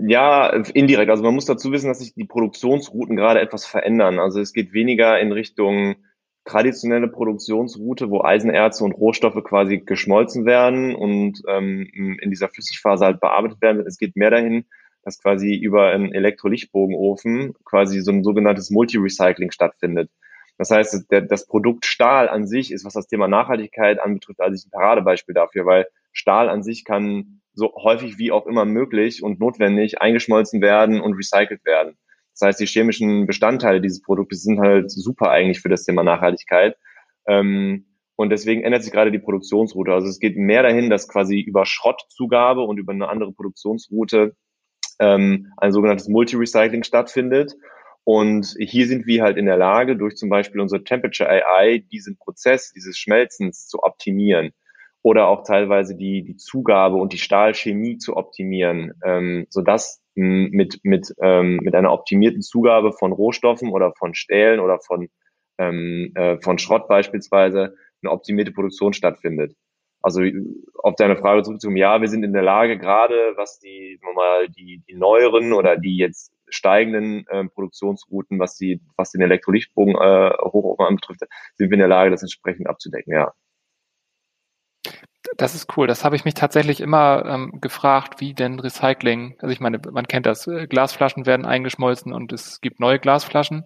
ja, 0.07 0.49
indirekt. 0.49 1.11
Also 1.11 1.23
man 1.23 1.35
muss 1.35 1.45
dazu 1.45 1.71
wissen, 1.71 1.87
dass 1.89 2.01
sich 2.01 2.15
die 2.15 2.25
Produktionsrouten 2.25 3.17
gerade 3.17 3.41
etwas 3.41 3.67
verändern. 3.67 4.19
Also 4.19 4.41
es 4.41 4.53
geht 4.53 4.73
weniger 4.73 5.19
in 5.21 5.33
Richtung 5.33 5.97
traditionelle 6.45 7.09
Produktionsroute, 7.09 8.11
wo 8.11 8.23
Eisenerze 8.23 8.85
und 8.85 8.93
Rohstoffe 8.93 9.43
quasi 9.45 9.79
geschmolzen 9.79 10.45
werden 10.45 10.95
und 10.95 11.43
ähm, 11.49 11.89
in 11.95 12.31
dieser 12.31 12.49
Flüssigphase 12.49 13.05
halt 13.05 13.21
bearbeitet 13.21 13.63
werden. 13.63 13.85
Es 13.87 13.99
geht 13.99 14.17
mehr 14.17 14.31
dahin, 14.31 14.67
dass 15.05 15.21
quasi 15.21 15.55
über 15.55 15.89
einen 15.89 16.13
Elektrolichtbogenofen 16.13 17.55
quasi 17.65 18.01
so 18.01 18.11
ein 18.11 18.25
sogenanntes 18.25 18.71
Multi-Recycling 18.71 19.51
stattfindet. 19.51 20.11
Das 20.57 20.71
heißt, 20.71 21.11
der, 21.11 21.23
das 21.23 21.47
Produkt 21.47 21.85
Stahl 21.85 22.29
an 22.29 22.47
sich 22.47 22.73
ist, 22.73 22.85
was 22.85 22.93
das 22.93 23.09
Thema 23.09 23.27
Nachhaltigkeit 23.27 24.01
anbetrifft, 24.01 24.41
also 24.41 24.67
ein 24.67 24.71
Paradebeispiel 24.71 25.35
dafür, 25.35 25.67
weil 25.67 25.87
Stahl 26.13 26.49
an 26.49 26.63
sich 26.63 26.85
kann 26.85 27.41
so 27.55 27.73
häufig 27.75 28.19
wie 28.19 28.33
auch 28.33 28.47
immer 28.47 28.65
möglich 28.65 29.23
und 29.23 29.41
notwendig 29.41 30.01
eingeschmolzen 30.01 30.61
werden 30.61 31.01
und 31.01 31.15
recycelt 31.15 31.65
werden. 31.65 31.97
Das 32.39 32.49
heißt, 32.49 32.61
die 32.61 32.67
chemischen 32.67 33.27
Bestandteile 33.27 33.81
dieses 33.81 34.03
Produktes 34.03 34.43
sind 34.43 34.61
halt 34.61 34.91
super 34.91 35.31
eigentlich 35.31 35.61
für 35.61 35.69
das 35.69 35.85
Thema 35.85 36.03
Nachhaltigkeit. 36.03 36.77
Ähm, 37.27 37.87
und 38.17 38.31
deswegen 38.31 38.63
ändert 38.63 38.83
sich 38.83 38.93
gerade 38.93 39.11
die 39.11 39.19
Produktionsroute. 39.19 39.93
Also 39.93 40.09
es 40.09 40.21
geht 40.21 40.37
mehr 40.37 40.63
dahin, 40.63 40.91
dass 40.91 41.09
quasi 41.09 41.41
über 41.41 41.67
Schrottzugabe 41.67 42.63
und 42.63 42.79
über 42.79 42.93
eine 42.93 43.09
andere 43.09 43.33
Produktionsroute 43.33 44.37
ähm, 45.01 45.53
ein 45.57 45.73
sogenanntes 45.73 46.09
Multi-Recycling 46.09 46.85
stattfindet. 46.85 47.55
Und 48.05 48.55
hier 48.59 48.87
sind 48.87 49.07
wir 49.07 49.23
halt 49.23 49.39
in 49.39 49.47
der 49.47 49.57
Lage, 49.57 49.97
durch 49.97 50.17
zum 50.17 50.29
Beispiel 50.29 50.61
unsere 50.61 50.85
Temperature 50.85 51.29
AI 51.29 51.85
diesen 51.91 52.19
Prozess 52.19 52.73
dieses 52.73 52.99
Schmelzens 52.99 53.67
zu 53.67 53.83
optimieren 53.83 54.53
oder 55.03 55.29
auch 55.29 55.43
teilweise 55.43 55.97
die, 55.97 56.23
die 56.23 56.37
Zugabe 56.37 56.97
und 56.97 57.13
die 57.13 57.19
Stahlchemie 57.19 57.99
zu 57.99 58.17
optimieren, 58.17 58.93
ähm, 59.05 59.47
sodass 59.49 60.04
mit, 60.15 60.81
mit, 60.83 61.15
ähm, 61.21 61.59
mit 61.63 61.75
einer 61.75 61.93
optimierten 61.93 62.43
Zugabe 62.43 62.93
von 62.93 63.13
Rohstoffen 63.13 63.71
oder 63.71 63.93
von 63.93 64.15
Stählen 64.15 64.61
oder 64.61 64.79
von, 64.81 65.09
ähm, 65.59 66.13
äh, 66.15 66.39
von 66.41 66.59
Schrott 66.59 66.89
beispielsweise 66.89 67.75
eine 68.03 68.13
optimierte 68.13 68.53
Produktion 68.53 68.93
stattfindet. 68.93 69.55
Also 70.03 70.23
auf 70.83 70.97
deine 70.97 71.17
Frage 71.17 71.43
zurückzukommen, 71.43 71.79
ja, 71.79 72.01
wir 72.01 72.09
sind 72.09 72.25
in 72.25 72.35
der 72.35 72.43
Lage, 72.43 72.79
gerade 72.79 73.15
was 73.37 73.59
die, 73.59 73.99
mal, 74.15 74.49
die, 74.51 74.83
die 74.87 74.95
neueren 74.95 75.55
oder 75.55 75.79
die 75.79 75.97
jetzt 75.97 76.31
steigenden 76.49 77.27
äh, 77.29 77.45
Produktionsrouten, 77.47 78.39
was 78.39 78.57
die, 78.57 78.83
was 78.97 79.13
den 79.13 79.23
Elektrolichtbogen 79.23 79.95
äh, 79.95 80.31
Hochofen 80.43 80.85
anbetrifft, 80.85 81.23
sind 81.55 81.71
wir 81.71 81.75
in 81.75 81.79
der 81.79 81.89
Lage, 81.89 82.11
das 82.11 82.23
entsprechend 82.23 82.69
abzudecken, 82.69 83.15
ja. 83.15 83.33
Das 85.37 85.55
ist 85.55 85.77
cool. 85.77 85.87
Das 85.87 86.05
habe 86.05 86.17
ich 86.17 86.25
mich 86.25 86.35
tatsächlich 86.35 86.81
immer 86.81 87.25
ähm, 87.27 87.61
gefragt, 87.61 88.21
wie 88.21 88.35
denn 88.35 88.61
Recycling, 88.61 89.37
also 89.41 89.53
ich 89.53 89.61
meine, 89.61 89.81
man 89.91 90.07
kennt 90.07 90.27
das, 90.27 90.47
äh, 90.47 90.67
Glasflaschen 90.67 91.27
werden 91.27 91.47
eingeschmolzen 91.47 92.13
und 92.13 92.33
es 92.33 92.61
gibt 92.61 92.81
neue 92.81 92.99
Glasflaschen. 92.99 93.65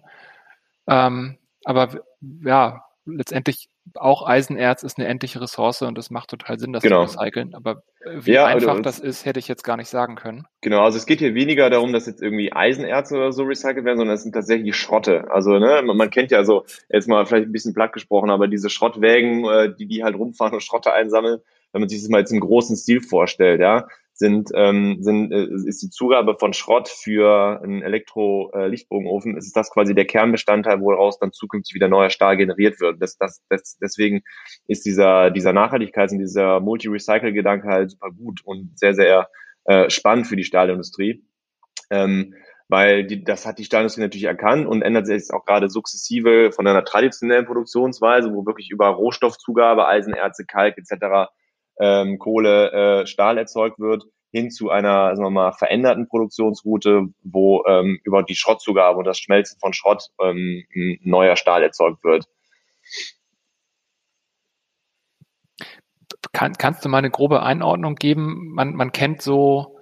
Ähm, 0.87 1.37
aber 1.65 2.01
ja, 2.21 2.85
letztendlich 3.05 3.69
auch 3.95 4.27
Eisenerz 4.27 4.83
ist 4.83 4.97
eine 4.97 5.07
endliche 5.07 5.41
Ressource 5.41 5.81
und 5.81 5.97
es 5.97 6.09
macht 6.09 6.29
total 6.29 6.59
Sinn, 6.59 6.73
das 6.73 6.83
genau. 6.83 7.05
zu 7.05 7.17
recyceln. 7.17 7.53
Aber 7.55 7.83
äh, 8.03 8.25
wie 8.25 8.33
ja, 8.33 8.45
einfach 8.45 8.69
also, 8.69 8.81
das 8.81 8.99
ist, 8.99 9.25
hätte 9.25 9.39
ich 9.39 9.47
jetzt 9.47 9.63
gar 9.63 9.77
nicht 9.77 9.89
sagen 9.89 10.15
können. 10.15 10.45
Genau, 10.61 10.83
also 10.83 10.97
es 10.97 11.05
geht 11.05 11.19
hier 11.19 11.35
weniger 11.35 11.69
darum, 11.69 11.93
dass 11.93 12.05
jetzt 12.05 12.21
irgendwie 12.21 12.53
Eisenerz 12.53 13.11
oder 13.11 13.31
so 13.31 13.43
recycelt 13.43 13.85
werden, 13.85 13.97
sondern 13.97 14.15
es 14.15 14.23
sind 14.23 14.33
tatsächlich 14.33 14.75
Schrotte. 14.75 15.29
Also 15.31 15.59
ne, 15.59 15.81
man, 15.83 16.09
kennt 16.09 16.31
ja 16.31 16.43
so, 16.43 16.65
jetzt 16.89 17.07
mal 17.07 17.25
vielleicht 17.25 17.47
ein 17.47 17.51
bisschen 17.51 17.73
platt 17.73 17.93
gesprochen, 17.93 18.29
aber 18.29 18.47
diese 18.47 18.69
Schrottwägen, 18.69 19.45
äh, 19.45 19.73
die 19.75 19.87
die 19.87 20.03
halt 20.03 20.15
rumfahren 20.15 20.53
und 20.53 20.61
Schrotte 20.61 20.93
einsammeln, 20.93 21.39
wenn 21.71 21.81
man 21.81 21.89
sich 21.89 22.01
das 22.01 22.09
mal 22.09 22.19
jetzt 22.19 22.31
im 22.31 22.39
großen 22.39 22.75
Stil 22.75 23.01
vorstellt, 23.01 23.61
ja, 23.61 23.87
sind, 24.19 24.49
ähm, 24.53 24.97
sind, 24.99 25.31
äh, 25.31 25.47
ist 25.65 25.81
die 25.81 25.89
Zugabe 25.89 26.35
von 26.37 26.51
Schrott 26.51 26.89
für 26.89 27.61
einen 27.63 27.81
Elektro-Lichtbogenofen, 27.81 29.37
ist 29.37 29.55
das 29.55 29.71
quasi 29.71 29.95
der 29.95 30.05
Kernbestandteil, 30.05 30.81
woraus 30.81 31.19
dann 31.19 31.31
zukünftig 31.31 31.73
wieder 31.73 31.87
neuer 31.87 32.09
Stahl 32.09 32.35
generiert 32.35 32.81
wird. 32.81 33.01
Das, 33.01 33.17
das, 33.17 33.41
das, 33.47 33.77
deswegen 33.81 34.21
ist 34.67 34.85
dieser, 34.85 35.31
dieser 35.31 35.51
Nachhaltigkeits- 35.51 36.11
und 36.11 36.19
dieser 36.19 36.59
Multi-Recycle-Gedanke 36.59 37.69
halt 37.69 37.91
super 37.91 38.11
gut 38.11 38.41
und 38.43 38.77
sehr, 38.77 38.93
sehr 38.93 39.29
äh, 39.63 39.89
spannend 39.89 40.27
für 40.27 40.35
die 40.35 40.43
Stahlindustrie. 40.43 41.23
Ähm, 41.89 42.35
weil 42.67 43.05
die, 43.05 43.23
das 43.23 43.45
hat 43.45 43.57
die 43.57 43.63
Stahlindustrie 43.63 44.01
natürlich 44.01 44.25
erkannt 44.25 44.67
und 44.67 44.81
ändert 44.81 45.07
sich 45.07 45.31
auch 45.31 45.45
gerade 45.45 45.69
sukzessive 45.69 46.51
von 46.51 46.67
einer 46.67 46.83
traditionellen 46.83 47.45
Produktionsweise, 47.45 48.33
wo 48.33 48.45
wirklich 48.45 48.69
über 48.69 48.87
Rohstoffzugabe, 48.89 49.87
Eisenerze, 49.87 50.45
Kalk 50.45 50.77
etc 50.77 51.29
ähm, 51.79 52.19
Kohle, 52.19 52.71
äh, 53.01 53.07
Stahl 53.07 53.37
erzeugt 53.37 53.79
wird, 53.79 54.05
hin 54.31 54.51
zu 54.51 54.69
einer 54.69 55.15
sagen 55.15 55.25
wir 55.25 55.31
mal, 55.31 55.51
veränderten 55.53 56.07
Produktionsroute, 56.07 57.07
wo 57.23 57.63
ähm, 57.65 57.99
über 58.03 58.23
die 58.23 58.35
Schrottzugabe 58.35 58.99
und 58.99 59.05
das 59.05 59.19
Schmelzen 59.19 59.59
von 59.59 59.73
Schrott 59.73 60.09
ähm, 60.21 60.65
neuer 61.01 61.35
Stahl 61.35 61.63
erzeugt 61.63 62.03
wird. 62.03 62.25
Kann, 66.31 66.53
kannst 66.53 66.85
du 66.85 66.89
mal 66.89 66.99
eine 66.99 67.09
grobe 67.09 67.41
Einordnung 67.43 67.95
geben? 67.95 68.53
Man, 68.53 68.75
man 68.75 68.91
kennt 68.91 69.21
so 69.21 69.77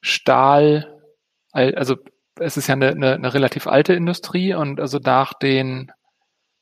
Stahl, 0.00 1.00
also 1.52 1.96
es 2.40 2.56
ist 2.56 2.66
ja 2.66 2.74
eine, 2.74 2.90
eine, 2.90 3.14
eine 3.14 3.34
relativ 3.34 3.66
alte 3.66 3.94
Industrie 3.94 4.54
und 4.54 4.80
also 4.80 4.98
nach 4.98 5.34
den, 5.34 5.92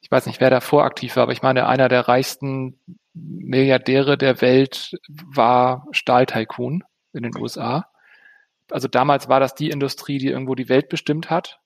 ich 0.00 0.10
weiß 0.10 0.26
nicht, 0.26 0.40
wer 0.40 0.50
da 0.50 0.60
voraktiv 0.60 1.16
war, 1.16 1.24
aber 1.24 1.32
ich 1.32 1.42
meine, 1.42 1.66
einer 1.66 1.88
der 1.88 2.08
reichsten 2.08 2.78
Milliardäre 3.14 4.16
der 4.16 4.40
Welt 4.40 4.92
war 5.08 5.86
Stahltycoon 5.92 6.84
in 7.12 7.22
den 7.22 7.36
USA. 7.36 7.86
Also 8.70 8.88
damals 8.88 9.28
war 9.28 9.40
das 9.40 9.54
die 9.54 9.70
Industrie, 9.70 10.18
die 10.18 10.28
irgendwo 10.28 10.54
die 10.54 10.68
Welt 10.68 10.88
bestimmt 10.88 11.30
hat. 11.30 11.58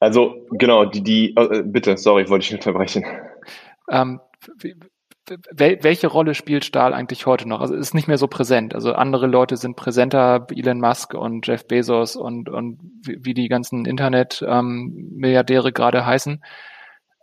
Also 0.00 0.46
genau, 0.50 0.84
die, 0.84 1.02
die 1.02 1.36
äh, 1.36 1.62
bitte, 1.64 1.96
sorry, 1.96 2.22
ich 2.22 2.28
wollte 2.28 2.44
dich 2.44 2.52
nicht 2.52 2.66
unterbrechen. 2.66 3.04
Ähm, 3.90 4.20
wel, 5.50 5.78
welche 5.82 6.06
Rolle 6.06 6.34
spielt 6.34 6.64
Stahl 6.64 6.92
eigentlich 6.92 7.26
heute 7.26 7.48
noch? 7.48 7.60
Also 7.60 7.74
ist 7.74 7.94
nicht 7.94 8.08
mehr 8.08 8.18
so 8.18 8.28
präsent. 8.28 8.74
Also 8.74 8.92
andere 8.92 9.26
Leute 9.26 9.56
sind 9.56 9.76
präsenter, 9.76 10.46
Elon 10.54 10.80
Musk 10.80 11.14
und 11.14 11.46
Jeff 11.46 11.66
Bezos 11.66 12.16
und, 12.16 12.48
und 12.48 12.78
wie, 13.02 13.24
wie 13.24 13.34
die 13.34 13.48
ganzen 13.48 13.86
Internet-Milliardäre 13.86 15.68
ähm, 15.68 15.74
gerade 15.74 16.06
heißen. 16.06 16.42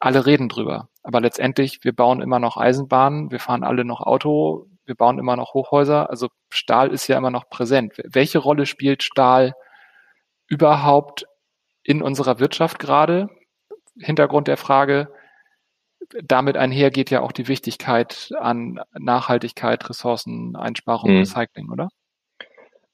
Alle 0.04 0.26
reden 0.26 0.50
drüber. 0.50 0.90
Aber 1.02 1.22
letztendlich, 1.22 1.86
wir 1.86 1.94
bauen 1.94 2.22
immer 2.22 2.38
noch 2.38 2.58
Eisenbahnen, 2.58 3.32
wir 3.32 3.40
fahren 3.40 3.64
alle 3.64 3.86
noch 3.86 4.02
Auto, 4.02 4.68
wir 4.84 4.96
bauen 4.96 5.18
immer 5.18 5.38
noch 5.38 5.54
Hochhäuser. 5.54 6.10
Also 6.10 6.28
Stahl 6.50 6.92
ist 6.92 7.08
ja 7.08 7.18
immer 7.18 7.32
noch 7.32 7.48
präsent. 7.50 7.94
Welche 8.04 8.40
Rolle 8.40 8.66
spielt 8.66 9.02
Stahl 9.02 9.54
überhaupt 10.46 11.26
in 11.84 12.02
unserer 12.02 12.40
Wirtschaft 12.40 12.80
gerade? 12.80 13.30
Hintergrund 13.98 14.50
der 14.50 14.58
Frage, 14.58 15.08
damit 16.22 16.58
einher 16.58 16.92
geht 16.92 17.10
ja 17.10 17.22
auch 17.22 17.32
die 17.32 17.48
Wichtigkeit 17.48 18.30
an 18.38 18.82
Nachhaltigkeit, 18.92 19.90
Ressourceneinsparung, 19.90 21.12
mhm. 21.12 21.20
Recycling, 21.20 21.72
oder? 21.72 21.88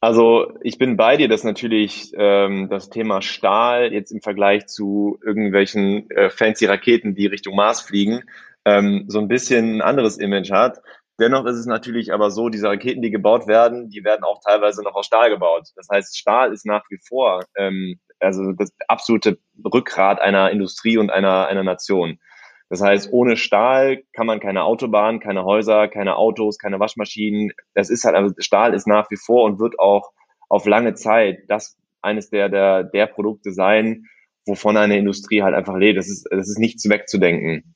Also 0.01 0.53
ich 0.61 0.77
bin 0.77 0.95
bei 0.95 1.17
dir, 1.17 1.27
dass 1.27 1.43
natürlich 1.43 2.13
ähm, 2.15 2.69
das 2.69 2.89
Thema 2.89 3.21
Stahl 3.21 3.91
jetzt 3.91 4.11
im 4.11 4.21
Vergleich 4.21 4.67
zu 4.67 5.19
irgendwelchen 5.25 6.09
äh, 6.11 6.29
fancy 6.29 6.65
Raketen, 6.65 7.15
die 7.15 7.27
Richtung 7.27 7.55
Mars 7.55 7.81
fliegen, 7.81 8.23
ähm, 8.63 9.05
so 9.07 9.19
ein 9.19 9.27
bisschen 9.27 9.77
ein 9.77 9.81
anderes 9.81 10.17
Image 10.17 10.51
hat. 10.51 10.81
Dennoch 11.19 11.45
ist 11.45 11.57
es 11.57 11.65
natürlich 11.65 12.13
aber 12.13 12.31
so, 12.31 12.47
diese 12.47 12.69
Raketen, 12.69 13.01
die 13.01 13.11
gebaut 13.11 13.47
werden, 13.47 13.89
die 13.89 14.05
werden 14.05 14.23
auch 14.23 14.39
teilweise 14.41 14.83
noch 14.83 14.95
aus 14.95 15.05
Stahl 15.05 15.29
gebaut. 15.29 15.67
Das 15.75 15.89
heißt, 15.91 16.17
Stahl 16.17 16.53
ist 16.53 16.65
nach 16.65 16.83
wie 16.89 16.99
vor 17.05 17.43
ähm, 17.57 17.99
also 18.19 18.51
das 18.53 18.71
absolute 18.87 19.39
Rückgrat 19.65 20.21
einer 20.21 20.51
Industrie 20.51 20.97
und 20.97 21.09
einer, 21.09 21.47
einer 21.47 21.63
Nation. 21.63 22.19
Das 22.69 22.81
heißt, 22.81 23.11
ohne 23.11 23.35
Stahl 23.35 24.03
kann 24.13 24.27
man 24.27 24.39
keine 24.39 24.63
Autobahn, 24.63 25.19
keine 25.19 25.43
Häuser, 25.43 25.87
keine 25.87 26.17
Autos, 26.17 26.59
keine 26.59 26.79
Waschmaschinen. 26.79 27.51
Das 27.73 27.89
ist 27.89 28.03
halt, 28.03 28.15
also 28.15 28.33
Stahl 28.37 28.75
ist 28.75 28.87
nach 28.87 29.09
wie 29.09 29.17
vor 29.17 29.45
und 29.45 29.59
wird 29.59 29.79
auch 29.79 30.11
auf 30.49 30.65
lange 30.65 30.93
Zeit 30.93 31.39
das 31.47 31.77
eines 32.01 32.29
der, 32.29 32.47
der, 32.49 32.83
der 32.83 33.07
Produkte 33.07 33.51
sein, 33.51 34.05
wovon 34.45 34.77
eine 34.77 34.97
Industrie 34.97 35.41
halt 35.41 35.55
einfach 35.55 35.77
lebt. 35.77 35.97
Das 35.97 36.07
ist, 36.07 36.27
das 36.29 36.47
ist 36.47 36.59
nichts 36.59 36.87
wegzudenken. 36.87 37.75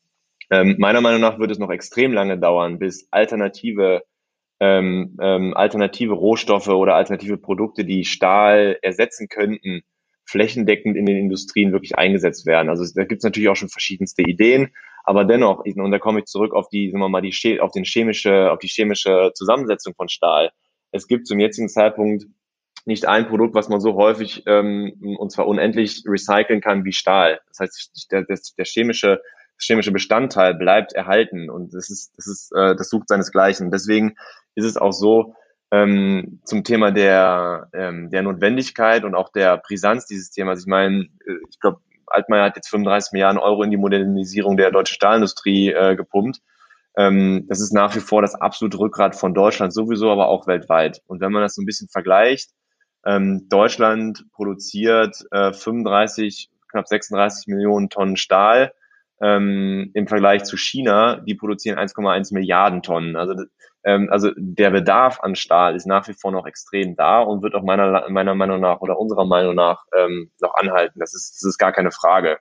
Ähm, 0.51 0.75
meiner 0.77 1.01
Meinung 1.01 1.21
nach 1.21 1.39
wird 1.39 1.51
es 1.51 1.59
noch 1.59 1.71
extrem 1.71 2.13
lange 2.13 2.38
dauern, 2.38 2.77
bis 2.77 3.07
alternative, 3.12 4.03
ähm, 4.59 5.17
ähm, 5.19 5.55
alternative 5.55 6.13
Rohstoffe 6.13 6.67
oder 6.67 6.95
alternative 6.95 7.38
Produkte, 7.38 7.83
die 7.83 8.05
Stahl 8.05 8.77
ersetzen 8.83 9.27
könnten, 9.27 9.81
flächendeckend 10.25 10.96
in 10.96 11.06
den 11.06 11.18
Industrien 11.18 11.72
wirklich 11.72 11.98
eingesetzt 11.98 12.46
werden. 12.46 12.70
Also 12.70 12.86
da 12.96 13.03
gibt 13.03 13.20
es 13.20 13.24
natürlich 13.24 13.50
auch 13.50 13.56
schon 13.56 13.70
verschiedenste 13.70 14.24
Ideen, 14.24 14.74
aber 15.03 15.25
dennoch, 15.25 15.65
und 15.65 15.92
da 15.92 16.00
komme 16.00 16.20
ich 16.20 16.25
zurück 16.25 16.53
auf 16.53 16.70
die, 16.70 16.89
sagen 16.89 17.01
wir 17.01 17.10
mal, 17.10 17.22
die 17.22 17.60
auf 17.60 17.72
den 17.72 17.84
chemische, 17.84 18.51
auf 18.51 18.60
die 18.60 18.68
chemische 18.68 19.32
Zusammensetzung 19.36 19.94
von 19.96 20.08
Stahl. 20.08 20.51
Es 20.92 21.08
gibt 21.08 21.27
zum 21.27 21.39
jetzigen 21.39 21.70
Zeitpunkt 21.70 22.25
nicht 22.86 23.06
ein 23.06 23.27
Produkt, 23.27 23.56
was 23.56 23.70
man 23.70 23.80
so 23.80 23.96
häufig 23.96 24.44
ähm, 24.46 24.94
und 25.18 25.32
zwar 25.32 25.48
unendlich 25.48 26.03
recyceln 26.06 26.62
kann 26.62 26.86
wie 26.86 26.94
Stahl. 26.94 27.39
Das 27.50 27.60
heißt, 27.60 28.08
der, 28.12 28.24
der, 28.24 28.39
der 28.58 28.65
chemische 28.65 29.22
chemische 29.60 29.92
Bestandteil 29.92 30.56
bleibt 30.56 30.94
erhalten 30.94 31.50
und 31.50 31.74
das 31.74 31.89
ist 31.89 32.13
das 32.18 32.27
ist 32.27 32.51
äh, 32.53 32.75
das 32.75 32.89
sucht 32.89 33.08
seinesgleichen. 33.08 33.72
Deswegen 33.72 34.15
ist 34.56 34.65
es 34.65 34.77
auch 34.77 34.92
so, 34.92 35.36
ähm, 35.74 36.39
zum 36.46 36.63
Thema 36.63 36.92
der, 36.92 37.68
ähm, 37.74 38.12
der 38.12 38.22
Notwendigkeit 38.22 39.03
und 39.06 39.15
auch 39.15 39.30
der 39.30 39.58
Brisanz 39.58 40.06
dieses 40.06 40.30
Themas. 40.30 40.62
Ich 40.62 40.68
meine, 40.68 41.08
äh, 41.25 41.38
ich 41.50 41.60
glaube, 41.60 41.80
Altmaier 42.06 42.46
hat 42.46 42.56
jetzt 42.56 42.70
35 42.70 43.12
Milliarden 43.13 43.42
Euro 43.42 43.63
in 43.63 43.72
die 43.72 43.77
Modernisierung 43.77 44.56
der 44.56 44.70
deutschen 44.70 44.94
Stahlindustrie 44.94 45.72
äh, 45.72 45.96
gepumpt. 45.96 46.42
Ähm, 46.96 47.48
das 47.50 47.60
ist 47.60 47.74
nach 47.74 47.96
wie 47.96 48.01
vor 48.01 48.22
das 48.22 48.36
absolute 48.36 48.77
Rückgrat 48.77 49.15
von 49.15 49.34
Deutschland 49.34 49.74
sowieso, 49.74 50.12
aber 50.12 50.27
auch 50.27 50.46
weltweit. 50.46 51.01
Und 51.08 51.22
wenn 51.22 51.32
man 51.32 51.42
das 51.42 51.56
so 51.56 51.63
ein 51.63 51.65
bisschen 51.65 51.89
vergleicht, 51.89 52.51
ähm, 53.03 53.48
Deutschland 53.50 54.25
produziert 54.32 55.25
äh, 55.32 55.53
35, 55.53 56.51
knapp 56.70 56.88
36 56.88 57.48
Millionen 57.48 57.89
Tonnen 57.89 58.15
Stahl 58.15 58.74
ähm, 59.22 59.91
im 59.93 60.08
Vergleich 60.08 60.43
zu 60.43 60.58
China, 60.58 61.22
die 61.22 61.36
produzieren 61.36 61.77
1,1 61.77 62.34
Milliarden 62.34 62.82
Tonnen. 62.82 63.15
Also 63.15 63.36
ähm, 63.84 64.10
also 64.12 64.32
der 64.38 64.72
Bedarf 64.72 65.20
an 65.22 65.36
Stahl 65.36 65.75
ist 65.75 65.86
nach 65.86 66.08
wie 66.08 66.13
vor 66.13 66.32
noch 66.32 66.46
extrem 66.46 66.96
da 66.96 67.22
und 67.22 67.43
wird 67.43 67.55
auch 67.55 67.63
meiner, 67.63 68.10
meiner 68.10 68.36
Meinung 68.36 68.62
nach 68.62 68.82
oder 68.82 68.98
unserer 68.98 69.25
Meinung 69.25 69.55
nach 69.55 69.84
ähm, 69.96 70.32
noch 70.41 70.55
anhalten. 70.55 71.00
Das 71.00 71.13
ist, 71.13 71.36
das 71.36 71.50
ist 71.50 71.58
gar 71.58 71.74
keine 71.74 71.91
Frage. 71.91 72.39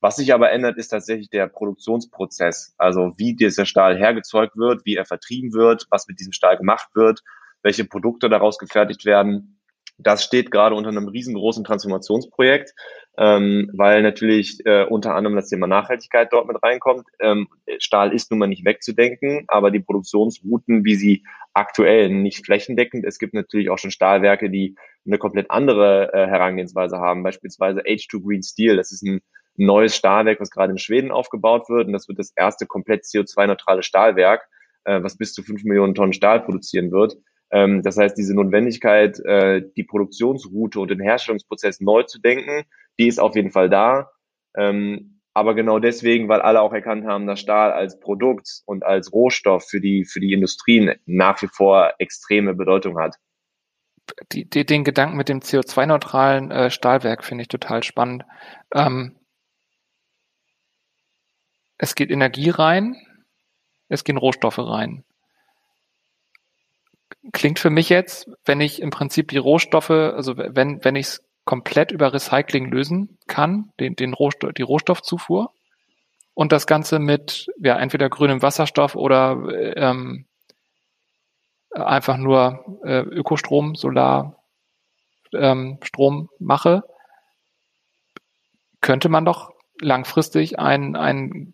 Was 0.00 0.16
sich 0.16 0.32
aber 0.32 0.52
ändert, 0.52 0.76
ist 0.76 0.88
tatsächlich 0.88 1.30
der 1.30 1.48
Produktionsprozess. 1.48 2.74
Also 2.78 3.14
wie 3.16 3.34
dieser 3.34 3.66
Stahl 3.66 3.96
hergezeugt 3.96 4.56
wird, 4.56 4.84
wie 4.84 4.94
er 4.94 5.06
vertrieben 5.06 5.52
wird, 5.52 5.86
was 5.90 6.06
mit 6.06 6.20
diesem 6.20 6.32
Stahl 6.32 6.56
gemacht 6.56 6.88
wird, 6.94 7.22
welche 7.62 7.84
Produkte 7.84 8.28
daraus 8.28 8.58
gefertigt 8.58 9.04
werden. 9.04 9.55
Das 9.98 10.22
steht 10.22 10.50
gerade 10.50 10.74
unter 10.74 10.90
einem 10.90 11.08
riesengroßen 11.08 11.64
Transformationsprojekt, 11.64 12.74
ähm, 13.16 13.70
weil 13.72 14.02
natürlich 14.02 14.60
äh, 14.66 14.84
unter 14.84 15.14
anderem 15.14 15.36
das 15.36 15.48
Thema 15.48 15.66
Nachhaltigkeit 15.66 16.32
dort 16.32 16.46
mit 16.46 16.62
reinkommt. 16.62 17.06
Ähm, 17.18 17.48
Stahl 17.78 18.12
ist 18.12 18.30
nun 18.30 18.38
mal 18.40 18.46
nicht 18.46 18.66
wegzudenken, 18.66 19.44
aber 19.48 19.70
die 19.70 19.80
Produktionsrouten, 19.80 20.84
wie 20.84 20.96
sie 20.96 21.24
aktuell 21.54 22.10
nicht 22.10 22.44
flächendeckend, 22.44 23.06
es 23.06 23.18
gibt 23.18 23.32
natürlich 23.32 23.70
auch 23.70 23.78
schon 23.78 23.90
Stahlwerke, 23.90 24.50
die 24.50 24.76
eine 25.06 25.16
komplett 25.16 25.50
andere 25.50 26.12
äh, 26.12 26.26
Herangehensweise 26.26 26.98
haben, 26.98 27.22
beispielsweise 27.22 27.80
H2 27.80 28.22
Green 28.22 28.42
Steel, 28.42 28.76
das 28.76 28.92
ist 28.92 29.02
ein 29.02 29.22
neues 29.56 29.96
Stahlwerk, 29.96 30.40
was 30.40 30.50
gerade 30.50 30.72
in 30.72 30.78
Schweden 30.78 31.10
aufgebaut 31.10 31.70
wird 31.70 31.86
und 31.86 31.94
das 31.94 32.08
wird 32.08 32.18
das 32.18 32.32
erste 32.36 32.66
komplett 32.66 33.04
CO2-neutrale 33.04 33.82
Stahlwerk, 33.82 34.46
äh, 34.84 35.02
was 35.02 35.16
bis 35.16 35.32
zu 35.32 35.42
fünf 35.42 35.64
Millionen 35.64 35.94
Tonnen 35.94 36.12
Stahl 36.12 36.40
produzieren 36.40 36.90
wird. 36.90 37.16
Ähm, 37.50 37.82
das 37.82 37.96
heißt, 37.96 38.16
diese 38.16 38.34
Notwendigkeit, 38.34 39.18
äh, 39.20 39.62
die 39.76 39.84
Produktionsroute 39.84 40.80
und 40.80 40.90
den 40.90 41.00
Herstellungsprozess 41.00 41.80
neu 41.80 42.02
zu 42.02 42.20
denken, 42.20 42.64
die 42.98 43.08
ist 43.08 43.20
auf 43.20 43.36
jeden 43.36 43.50
Fall 43.50 43.68
da. 43.68 44.10
Ähm, 44.56 45.20
aber 45.34 45.54
genau 45.54 45.78
deswegen, 45.78 46.28
weil 46.28 46.40
alle 46.40 46.62
auch 46.62 46.72
erkannt 46.72 47.04
haben, 47.06 47.26
dass 47.26 47.40
Stahl 47.40 47.70
als 47.70 48.00
Produkt 48.00 48.62
und 48.64 48.84
als 48.84 49.12
Rohstoff 49.12 49.64
für 49.68 49.80
die, 49.80 50.04
für 50.04 50.18
die 50.18 50.32
Industrien 50.32 50.94
nach 51.04 51.40
wie 51.42 51.48
vor 51.48 51.92
extreme 51.98 52.54
Bedeutung 52.54 52.98
hat. 52.98 53.16
Die, 54.32 54.48
die, 54.48 54.64
den 54.64 54.82
Gedanken 54.82 55.16
mit 55.16 55.28
dem 55.28 55.40
CO2-neutralen 55.40 56.50
äh, 56.50 56.70
Stahlwerk 56.70 57.22
finde 57.22 57.42
ich 57.42 57.48
total 57.48 57.82
spannend. 57.82 58.24
Ähm, 58.72 59.16
es 61.76 61.94
geht 61.94 62.10
Energie 62.10 62.50
rein, 62.50 62.96
es 63.88 64.04
gehen 64.04 64.16
Rohstoffe 64.16 64.58
rein 64.58 65.04
klingt 67.32 67.58
für 67.58 67.70
mich 67.70 67.88
jetzt, 67.88 68.30
wenn 68.44 68.60
ich 68.60 68.80
im 68.80 68.90
Prinzip 68.90 69.28
die 69.28 69.38
Rohstoffe, 69.38 69.90
also 69.90 70.36
wenn, 70.36 70.84
wenn 70.84 70.96
ich 70.96 71.06
es 71.06 71.24
komplett 71.44 71.92
über 71.92 72.12
Recycling 72.12 72.70
lösen 72.70 73.18
kann, 73.26 73.72
den, 73.78 73.94
den 73.94 74.14
Rohstoff, 74.14 74.52
die 74.52 74.62
Rohstoffzufuhr 74.62 75.52
und 76.34 76.52
das 76.52 76.66
Ganze 76.66 76.98
mit 76.98 77.46
ja, 77.58 77.78
entweder 77.78 78.08
grünem 78.10 78.42
Wasserstoff 78.42 78.96
oder 78.96 79.42
ähm, 79.76 80.26
einfach 81.70 82.16
nur 82.16 82.80
äh, 82.84 83.00
Ökostrom, 83.00 83.74
Solar, 83.74 84.42
ähm, 85.32 85.78
Strom 85.82 86.30
mache, 86.38 86.82
könnte 88.80 89.08
man 89.08 89.24
doch 89.24 89.52
langfristig 89.80 90.58
einen, 90.58 90.96
einen 90.96 91.52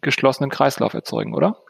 geschlossenen 0.00 0.50
Kreislauf 0.50 0.94
erzeugen, 0.94 1.34
oder? 1.34 1.60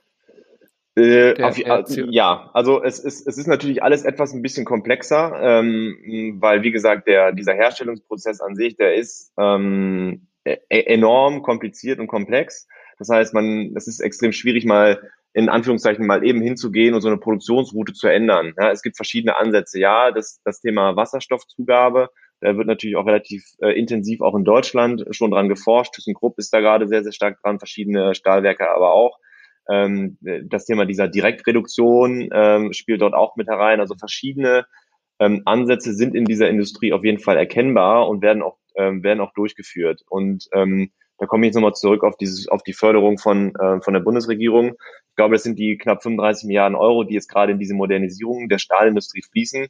Äh, 0.99 1.43
auf, 1.43 1.57
der 1.57 2.07
ja, 2.11 2.51
also 2.55 2.83
es 2.83 2.99
ist, 2.99 3.27
es 3.27 3.39
ist 3.39 3.47
natürlich 3.47 3.83
alles 3.83 4.05
etwas 4.05 4.33
ein 4.33 4.43
bisschen 4.43 4.65
komplexer, 4.65 5.33
ähm, 5.41 6.37
weil 6.41 6.63
wie 6.63 6.73
gesagt, 6.73 7.07
der, 7.07 7.33
dieser 7.33 7.55
Herstellungsprozess 7.55 8.41
an 8.41 8.55
sich, 8.55 8.77
der 8.77 8.95
ist 8.95 9.33
ähm, 9.39 10.29
e, 10.45 10.57
e, 10.69 10.81
enorm 10.81 11.43
kompliziert 11.43 12.01
und 12.01 12.09
komplex. 12.09 12.67
Das 12.99 13.11
heißt, 13.11 13.33
man, 13.33 13.75
es 13.77 13.87
ist 13.87 14.01
extrem 14.01 14.33
schwierig, 14.33 14.65
mal 14.65 15.01
in 15.35 15.49
Anführungszeichen 15.49 16.07
mal 16.07 16.25
eben 16.25 16.41
hinzugehen 16.41 16.95
und 16.95 17.01
so 17.01 17.09
eine 17.09 17.19
Produktionsroute 17.19 17.93
zu 17.93 18.09
ändern. 18.09 18.55
Ja, 18.59 18.73
es 18.73 18.83
gibt 18.83 18.97
verschiedene 18.97 19.37
Ansätze. 19.37 19.79
Ja, 19.79 20.11
das, 20.11 20.41
das 20.45 20.61
Thema 20.61 20.97
Wasserstoffzugabe, 20.97 22.09
da 22.41 22.57
wird 22.57 22.67
natürlich 22.67 22.97
auch 22.97 23.07
relativ 23.07 23.45
äh, 23.61 23.71
intensiv 23.79 24.21
auch 24.21 24.35
in 24.35 24.45
Deutschland 24.45 25.05
schon 25.11 25.31
dran 25.31 25.49
geforscht. 25.49 25.95
ThyssenKrupp 25.95 26.39
ist 26.39 26.53
da 26.53 26.61
gerade 26.61 26.89
sehr, 26.89 27.03
sehr 27.03 27.13
stark 27.13 27.41
dran, 27.43 27.59
verschiedene 27.59 28.15
Stahlwerke 28.15 28.71
aber 28.71 28.93
auch. 28.93 29.19
Ähm, 29.71 30.19
das 30.21 30.65
Thema 30.67 30.87
dieser 30.87 31.09
Direktreduktion 31.09 32.31
ähm, 32.33 32.73
spielt 32.73 33.03
dort 33.03 33.15
auch 33.15 33.37
mit 33.37 33.49
herein. 33.49 33.81
Also 33.81 33.95
verschiedene 33.95 34.67
ähm, 35.19 35.43
Ansätze 35.45 35.95
sind 35.95 36.15
in 36.15 36.25
dieser 36.25 36.49
Industrie 36.49 36.93
auf 36.93 37.05
jeden 37.05 37.19
Fall 37.19 37.37
erkennbar 37.37 38.09
und 38.09 38.23
werden 38.23 38.43
auch, 38.43 38.59
ähm, 38.77 39.03
werden 39.03 39.21
auch 39.21 39.33
durchgeführt. 39.35 40.03
Und 40.09 40.49
ähm, 40.53 40.91
Da 41.19 41.27
komme 41.27 41.45
ich 41.45 41.49
jetzt 41.49 41.57
nochmal 41.57 41.75
zurück 41.75 42.05
auf 42.05 42.17
dieses, 42.17 42.49
auf 42.49 42.63
die 42.63 42.73
Förderung 42.73 43.19
von, 43.19 43.55
äh, 43.57 43.81
von 43.81 43.93
der 43.93 44.01
Bundesregierung. 44.01 44.75
Ich 45.11 45.17
glaube, 45.17 45.35
das 45.35 45.43
sind 45.43 45.59
die 45.59 45.77
knapp 45.77 46.03
35 46.03 46.47
Milliarden 46.47 46.77
Euro, 46.77 47.03
die 47.03 47.15
jetzt 47.15 47.29
gerade 47.29 47.53
in 47.53 47.59
diese 47.59 47.75
Modernisierung 47.75 48.49
der 48.49 48.59
Stahlindustrie 48.59 49.23
fließen. 49.23 49.67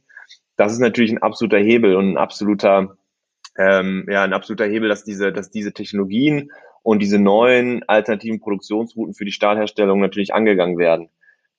Das 0.55 0.71
ist 0.71 0.79
natürlich 0.79 1.11
ein 1.11 1.23
absoluter 1.23 1.57
Hebel 1.57 1.95
und 1.95 2.11
ein 2.11 2.17
absoluter, 2.17 2.97
ähm, 3.57 4.05
ja, 4.07 4.23
ein 4.23 4.33
absoluter 4.33 4.67
Hebel, 4.67 4.89
dass 4.89 5.03
diese, 5.03 5.31
dass 5.33 5.49
diese 5.49 5.73
Technologien 5.73 6.51
und 6.83 6.99
diese 6.99 7.19
neuen 7.19 7.83
alternativen 7.87 8.39
Produktionsrouten 8.39 9.13
für 9.13 9.25
die 9.25 9.31
Stahlherstellung 9.31 9.99
natürlich 9.99 10.33
angegangen 10.33 10.77
werden. 10.77 11.09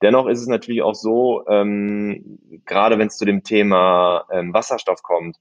Dennoch 0.02 0.26
ist 0.26 0.40
es 0.40 0.46
natürlich 0.46 0.82
auch 0.82 0.94
so, 0.94 1.46
ähm, 1.46 2.38
gerade 2.64 2.98
wenn 2.98 3.08
es 3.08 3.18
zu 3.18 3.26
dem 3.26 3.42
Thema 3.42 4.24
ähm, 4.32 4.54
Wasserstoff 4.54 5.02
kommt, 5.02 5.36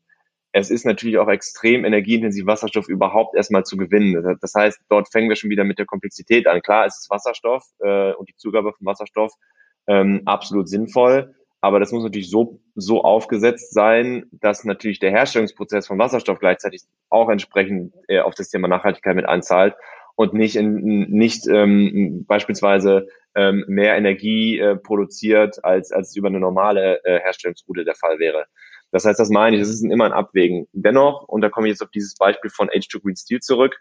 es 0.52 0.72
ist 0.72 0.86
natürlich 0.86 1.18
auch 1.20 1.28
extrem 1.28 1.86
energieintensiv, 1.86 2.46
Wasserstoff 2.46 2.90
überhaupt 2.90 3.36
erstmal 3.36 3.64
zu 3.66 3.78
gewinnen. 3.78 4.38
Das 4.42 4.54
heißt, 4.56 4.80
dort 4.90 5.12
fängen 5.12 5.30
wir 5.30 5.36
schon 5.36 5.52
wieder 5.52 5.64
mit 5.64 5.78
der 5.78 5.86
Komplexität 5.86 6.48
an. 6.48 6.62
Klar, 6.62 6.88
es 6.88 7.00
ist 7.00 7.10
Wasserstoff 7.10 7.64
äh, 7.80 8.14
und 8.14 8.28
die 8.30 8.36
Zugabe 8.36 8.74
von 8.74 8.86
Wasserstoff 8.86 9.34
ähm, 9.88 10.24
absolut 10.26 10.68
sinnvoll, 10.68 11.36
aber 11.62 11.80
das 11.80 11.92
muss 11.92 12.04
natürlich 12.04 12.30
so, 12.30 12.62
so 12.75 13.04
aufgesetzt 13.04 13.74
sein, 13.74 14.25
dass 14.32 14.63
natürlich 14.63 15.00
der 15.00 15.12
Herstellungsprozess 15.12 15.88
von 15.88 16.00
Wasserstoff 16.00 16.39
gleichzeitig 16.39 16.84
auch 17.10 17.30
entsprechend 17.30 17.94
äh, 18.08 18.20
auf 18.20 18.34
das 18.36 18.50
Thema 18.50 18.68
Nachhaltigkeit 18.68 19.16
mit 19.16 19.28
einzahlt 19.28 19.75
und 20.16 20.34
nicht 20.34 20.56
in, 20.56 21.10
nicht 21.10 21.48
ähm, 21.48 22.25
beispielsweise 22.28 23.08
ähm, 23.36 23.66
mehr 23.68 23.96
Energie 23.96 24.58
äh, 24.60 24.75
produziert, 24.75 25.63
als, 25.63 25.92
als 25.92 26.16
über 26.16 26.28
eine 26.28 26.39
normale 26.39 27.04
äh, 27.04 27.20
Herstellungsroute 27.20 27.86
der 27.86 27.96
Fall 27.96 28.20
wäre. 28.20 28.46
Das 28.92 29.06
heißt, 29.06 29.20
das 29.20 29.30
meine 29.30 29.56
ich, 29.56 29.62
das 29.62 29.70
ist 29.70 29.84
immer 29.84 30.06
ein 30.06 30.13
Abwägen. 30.13 30.68
Dennoch, 30.72 31.24
und 31.28 31.42
da 31.42 31.50
komme 31.50 31.68
ich 31.68 31.74
jetzt 31.74 31.84
auf 31.84 31.92
dieses 31.92 32.16
Beispiel 32.16 32.50
von 32.50 32.70
H2 32.70 33.01
Green 33.01 33.16
Steel 33.16 33.39
zurück, 33.39 33.80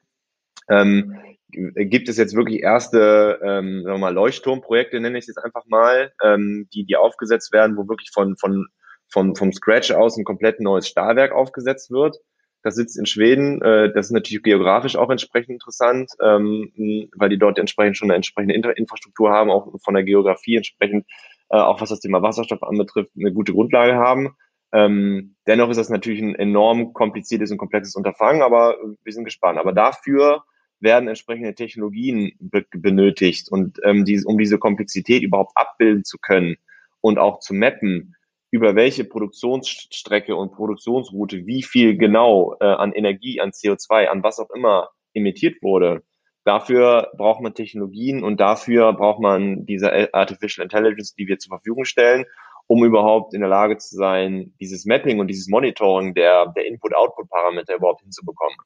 ähm, 0.68 1.16
gibt 1.50 2.08
es 2.08 2.18
jetzt 2.18 2.36
wirklich 2.36 2.62
erste 2.62 3.38
ähm, 3.42 3.82
sagen 3.82 3.94
wir 3.94 3.98
mal, 3.98 4.14
Leuchtturmprojekte, 4.14 5.00
nenne 5.00 5.18
ich 5.18 5.22
es 5.22 5.28
jetzt 5.28 5.44
einfach 5.44 5.64
mal, 5.66 6.12
ähm, 6.22 6.68
die, 6.74 6.84
die 6.84 6.96
aufgesetzt 6.96 7.52
werden, 7.52 7.76
wo 7.76 7.88
wirklich 7.88 8.10
von, 8.12 8.36
von, 8.36 8.66
von, 9.10 9.34
vom 9.34 9.52
Scratch 9.52 9.90
aus 9.92 10.16
ein 10.16 10.24
komplett 10.24 10.60
neues 10.60 10.88
Stahlwerk 10.88 11.32
aufgesetzt 11.32 11.90
wird. 11.90 12.16
Das 12.62 12.74
sitzt 12.74 12.98
in 12.98 13.06
Schweden. 13.06 13.62
Äh, 13.62 13.92
das 13.92 14.06
ist 14.06 14.12
natürlich 14.12 14.42
geografisch 14.42 14.96
auch 14.96 15.10
entsprechend 15.10 15.50
interessant, 15.50 16.10
ähm, 16.22 17.08
weil 17.16 17.30
die 17.30 17.38
dort 17.38 17.58
entsprechend 17.58 17.96
schon 17.96 18.10
eine 18.10 18.16
entsprechende 18.16 18.72
Infrastruktur 18.72 19.30
haben, 19.30 19.50
auch 19.50 19.72
von 19.82 19.94
der 19.94 20.04
Geografie 20.04 20.56
entsprechend, 20.56 21.06
äh, 21.50 21.56
auch 21.56 21.80
was 21.80 21.88
das 21.88 22.00
Thema 22.00 22.20
Wasserstoff 22.20 22.62
anbetrifft, 22.62 23.12
eine 23.18 23.32
gute 23.32 23.52
Grundlage 23.52 23.94
haben. 23.94 24.36
Ähm, 24.72 25.36
dennoch 25.46 25.70
ist 25.70 25.78
das 25.78 25.88
natürlich 25.88 26.20
ein 26.20 26.34
enorm 26.34 26.92
kompliziertes 26.92 27.50
und 27.50 27.56
komplexes 27.56 27.94
Unterfangen, 27.94 28.42
aber 28.42 28.76
wir 29.02 29.12
sind 29.12 29.24
gespannt. 29.24 29.58
Aber 29.58 29.72
dafür 29.72 30.42
werden 30.80 31.08
entsprechende 31.08 31.54
Technologien 31.54 32.32
be 32.38 32.64
benötigt 32.70 33.50
und 33.50 33.78
ähm, 33.84 34.04
die, 34.04 34.22
um 34.24 34.38
diese 34.38 34.58
Komplexität 34.58 35.22
überhaupt 35.22 35.52
abbilden 35.54 36.04
zu 36.04 36.18
können 36.18 36.56
und 37.00 37.18
auch 37.18 37.40
zu 37.40 37.54
mappen, 37.54 38.14
über 38.50 38.74
welche 38.74 39.04
Produktionsstrecke 39.04 40.34
und 40.34 40.52
Produktionsroute 40.52 41.46
wie 41.46 41.62
viel 41.62 41.96
genau 41.96 42.56
äh, 42.60 42.64
an 42.64 42.92
Energie, 42.92 43.40
an 43.40 43.50
CO2, 43.50 44.06
an 44.06 44.22
was 44.22 44.38
auch 44.38 44.50
immer 44.50 44.88
emittiert 45.12 45.62
wurde. 45.62 46.02
Dafür 46.44 47.10
braucht 47.18 47.42
man 47.42 47.54
Technologien 47.54 48.24
und 48.24 48.40
dafür 48.40 48.94
braucht 48.94 49.20
man 49.20 49.66
diese 49.66 50.14
Artificial 50.14 50.64
Intelligence, 50.64 51.14
die 51.14 51.26
wir 51.26 51.38
zur 51.38 51.50
Verfügung 51.50 51.84
stellen 51.84 52.24
um 52.68 52.84
überhaupt 52.84 53.34
in 53.34 53.40
der 53.40 53.48
Lage 53.48 53.78
zu 53.78 53.96
sein, 53.96 54.54
dieses 54.60 54.84
Mapping 54.84 55.18
und 55.18 55.28
dieses 55.28 55.48
Monitoring 55.48 56.14
der, 56.14 56.52
der 56.54 56.66
Input-Output-Parameter 56.66 57.74
überhaupt 57.74 58.02
hinzubekommen. 58.02 58.56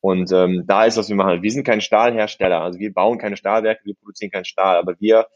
Und 0.00 0.30
ähm, 0.32 0.64
da 0.66 0.84
ist, 0.84 0.96
was 0.96 1.08
wir 1.08 1.16
machen. 1.16 1.42
Wir 1.42 1.50
sind 1.50 1.64
kein 1.64 1.80
Stahlhersteller, 1.80 2.60
also 2.60 2.78
wir 2.78 2.92
bauen 2.92 3.18
keine 3.18 3.36
Stahlwerke, 3.36 3.84
wir 3.84 3.94
produzieren 3.94 4.30
keinen 4.30 4.44
Stahl, 4.44 4.76
aber 4.76 4.94
wir 5.00 5.26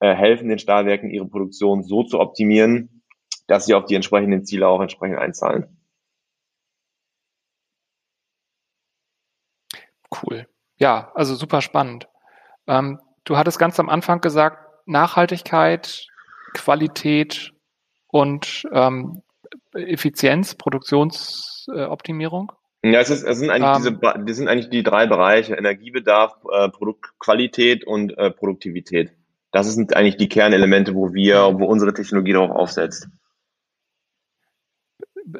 äh, 0.00 0.14
helfen 0.14 0.48
den 0.48 0.58
Stahlwerken, 0.58 1.10
ihre 1.10 1.26
Produktion 1.26 1.82
so 1.82 2.02
zu 2.02 2.20
optimieren, 2.20 3.02
dass 3.46 3.66
sie 3.66 3.74
auf 3.74 3.86
die 3.86 3.94
entsprechenden 3.94 4.44
Ziele 4.44 4.68
auch 4.68 4.80
entsprechend 4.80 5.18
einzahlen. 5.18 5.76
Cool. 10.10 10.46
Ja, 10.78 11.12
also 11.14 11.34
super 11.34 11.62
spannend. 11.62 12.08
Ähm, 12.66 13.00
du 13.24 13.36
hattest 13.36 13.58
ganz 13.58 13.78
am 13.80 13.88
Anfang 13.88 14.20
gesagt, 14.20 14.58
Nachhaltigkeit, 14.86 16.06
Qualität 16.54 17.52
und 18.08 18.64
ähm, 18.72 19.22
Effizienz, 19.72 20.54
Produktionsoptimierung? 20.56 22.52
Ja, 22.82 23.00
es, 23.00 23.10
ist, 23.10 23.24
es 23.24 23.38
sind 23.38 23.50
eigentlich 23.50 23.86
ähm, 23.86 23.98
diese, 24.00 24.24
das 24.26 24.36
sind 24.36 24.48
eigentlich 24.48 24.70
die 24.70 24.82
drei 24.82 25.06
Bereiche: 25.06 25.54
Energiebedarf, 25.54 26.36
äh, 26.50 26.68
Produktqualität 26.70 27.86
und 27.86 28.16
äh, 28.16 28.30
Produktivität. 28.30 29.12
Das 29.52 29.72
sind 29.72 29.94
eigentlich 29.96 30.16
die 30.16 30.28
Kernelemente, 30.28 30.94
wo 30.94 31.12
wir, 31.12 31.58
wo 31.58 31.66
unsere 31.66 31.92
Technologie 31.92 32.32
darauf 32.32 32.50
aufsetzt. 32.50 33.08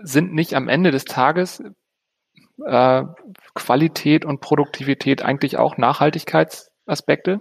Sind 0.02 0.34
nicht 0.34 0.54
am 0.54 0.68
Ende 0.68 0.90
des 0.90 1.04
Tages 1.04 1.62
äh, 2.64 3.02
Qualität 3.54 4.24
und 4.24 4.40
Produktivität 4.40 5.22
eigentlich 5.24 5.56
auch 5.56 5.78
Nachhaltigkeitsaspekte? 5.78 7.40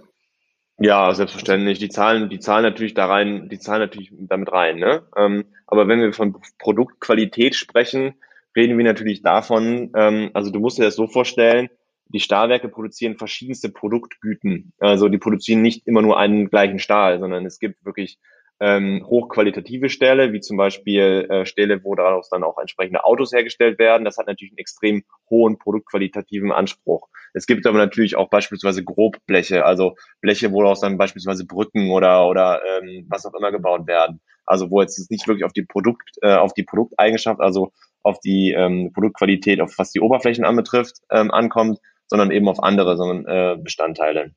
Ja, 0.78 1.12
selbstverständlich. 1.12 1.78
Die 1.78 1.90
zahlen, 1.90 2.30
die 2.30 2.38
zahlen 2.38 2.62
natürlich 2.62 2.94
da 2.94 3.06
rein, 3.06 3.50
die 3.50 3.58
zahlen 3.58 3.80
natürlich 3.80 4.12
damit 4.12 4.50
rein. 4.50 4.78
Ne? 4.78 5.02
Ähm, 5.14 5.44
aber 5.66 5.88
wenn 5.88 6.00
wir 6.00 6.12
von 6.14 6.40
Produktqualität 6.58 7.54
sprechen, 7.54 8.14
reden 8.56 8.76
wir 8.78 8.84
natürlich 8.84 9.22
davon, 9.22 9.90
ähm, 9.96 10.30
also 10.34 10.50
du 10.50 10.60
musst 10.60 10.78
dir 10.78 10.84
das 10.84 10.96
so 10.96 11.06
vorstellen, 11.06 11.68
die 12.12 12.20
Stahlwerke 12.20 12.68
produzieren 12.68 13.16
verschiedenste 13.16 13.70
Produktgüten. 13.70 14.72
Also 14.78 15.08
die 15.08 15.18
produzieren 15.18 15.62
nicht 15.62 15.86
immer 15.86 16.02
nur 16.02 16.18
einen 16.18 16.50
gleichen 16.50 16.80
Stahl, 16.80 17.20
sondern 17.20 17.46
es 17.46 17.58
gibt 17.60 17.84
wirklich 17.84 18.18
ähm, 18.60 19.06
hochqualitative 19.06 19.88
Stähle, 19.88 20.32
wie 20.32 20.40
zum 20.40 20.58
Beispiel 20.58 21.26
äh, 21.30 21.46
Stähle, 21.46 21.82
wo 21.82 21.94
daraus 21.94 22.28
dann 22.28 22.44
auch 22.44 22.58
entsprechende 22.58 23.04
Autos 23.04 23.32
hergestellt 23.32 23.78
werden. 23.78 24.04
Das 24.04 24.18
hat 24.18 24.26
natürlich 24.26 24.52
einen 24.52 24.58
extrem 24.58 25.02
hohen 25.30 25.58
produktqualitativen 25.58 26.52
Anspruch. 26.52 27.08
Es 27.32 27.46
gibt 27.46 27.66
aber 27.66 27.78
natürlich 27.78 28.16
auch 28.16 28.28
beispielsweise 28.28 28.84
Grobbleche, 28.84 29.64
also 29.64 29.94
Bleche, 30.20 30.52
woraus 30.52 30.80
dann 30.80 30.98
beispielsweise 30.98 31.46
Brücken 31.46 31.90
oder 31.90 32.28
oder 32.28 32.60
ähm, 32.66 33.06
was 33.08 33.24
auch 33.24 33.34
immer 33.34 33.50
gebaut 33.50 33.86
werden. 33.86 34.20
Also 34.44 34.70
wo 34.70 34.82
jetzt 34.82 35.10
nicht 35.10 35.26
wirklich 35.26 35.44
auf 35.44 35.52
die 35.52 35.64
Produkt, 35.64 36.18
äh, 36.20 36.34
auf 36.34 36.52
die 36.52 36.64
Produkteigenschaft, 36.64 37.40
also 37.40 37.72
auf 38.02 38.20
die 38.20 38.52
ähm, 38.52 38.92
Produktqualität, 38.92 39.60
auf 39.60 39.78
was 39.78 39.90
die 39.90 40.00
Oberflächen 40.00 40.44
anbetrifft, 40.44 40.98
ähm, 41.10 41.30
ankommt, 41.30 41.78
sondern 42.06 42.30
eben 42.30 42.48
auf 42.48 42.62
andere 42.62 42.96
sondern, 42.96 43.26
äh, 43.26 43.56
Bestandteile. 43.62 44.32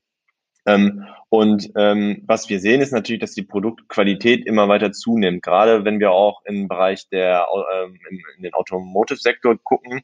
Ähm, 0.66 1.04
und 1.28 1.70
ähm, 1.76 2.22
was 2.26 2.48
wir 2.48 2.58
sehen, 2.60 2.80
ist 2.80 2.92
natürlich, 2.92 3.20
dass 3.20 3.32
die 3.32 3.42
Produktqualität 3.42 4.46
immer 4.46 4.68
weiter 4.68 4.92
zunimmt. 4.92 5.42
Gerade 5.42 5.84
wenn 5.84 6.00
wir 6.00 6.12
auch 6.12 6.42
im 6.44 6.68
Bereich 6.68 7.08
der 7.10 7.46
ähm, 7.74 7.98
in 8.36 8.42
den 8.42 8.54
Automotive-Sektor 8.54 9.58
gucken, 9.62 10.02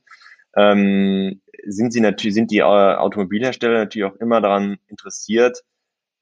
ähm, 0.56 1.40
sind 1.64 1.92
sie 1.92 2.00
natürlich 2.00 2.34
sind 2.34 2.50
die 2.50 2.58
äh, 2.58 2.62
Automobilhersteller 2.62 3.78
natürlich 3.78 4.12
auch 4.12 4.16
immer 4.16 4.40
daran 4.40 4.78
interessiert, 4.88 5.62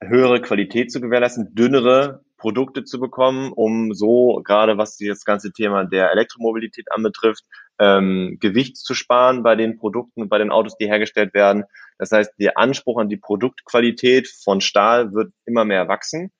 höhere 0.01 0.41
Qualität 0.41 0.91
zu 0.91 1.01
gewährleisten, 1.01 1.53
dünnere 1.55 2.23
Produkte 2.39 2.83
zu 2.83 2.99
bekommen, 2.99 3.51
um 3.53 3.93
so 3.93 4.41
gerade 4.43 4.77
was 4.77 4.97
das 4.97 5.25
ganze 5.25 5.51
Thema 5.51 5.85
der 5.85 6.11
Elektromobilität 6.11 6.91
anbetrifft, 6.91 7.43
ähm, 7.79 8.37
Gewicht 8.39 8.77
zu 8.77 8.95
sparen 8.95 9.43
bei 9.43 9.55
den 9.55 9.77
Produkten 9.77 10.27
bei 10.29 10.39
den 10.39 10.49
Autos, 10.49 10.77
die 10.77 10.87
hergestellt 10.87 11.33
werden. 11.33 11.65
Das 11.99 12.11
heißt, 12.11 12.33
der 12.39 12.57
Anspruch 12.57 12.99
an 12.99 13.09
die 13.09 13.17
Produktqualität 13.17 14.27
von 14.27 14.61
Stahl 14.61 15.13
wird 15.13 15.31
immer 15.45 15.65
mehr 15.65 15.87
wachsen. 15.87 16.31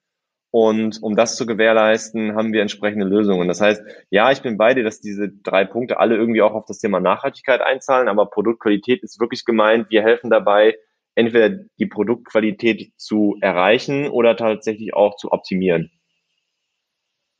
Und 0.51 0.97
um 1.03 1.15
das 1.15 1.35
zu 1.35 1.45
gewährleisten, 1.45 2.35
haben 2.35 2.53
wir 2.53 2.61
entsprechende 2.61 3.05
Lösungen. 3.05 3.47
Das 3.47 3.61
heißt, 3.61 3.83
ja, 4.09 4.31
ich 4.31 4.41
bin 4.41 4.57
bei 4.57 4.73
dir, 4.73 4.83
dass 4.83 4.99
diese 4.99 5.29
drei 5.29 5.63
Punkte 5.63 5.99
alle 5.99 6.15
irgendwie 6.15 6.41
auch 6.41 6.53
auf 6.53 6.65
das 6.65 6.79
Thema 6.79 6.99
Nachhaltigkeit 6.99 7.61
einzahlen, 7.61 8.07
aber 8.07 8.25
Produktqualität 8.25 9.03
ist 9.03 9.19
wirklich 9.19 9.45
gemeint. 9.45 9.91
Wir 9.91 10.01
helfen 10.01 10.31
dabei, 10.31 10.75
entweder 11.15 11.49
die 11.77 11.85
Produktqualität 11.85 12.91
zu 12.97 13.37
erreichen 13.41 14.09
oder 14.09 14.35
tatsächlich 14.37 14.93
auch 14.93 15.15
zu 15.17 15.31
optimieren. 15.31 15.91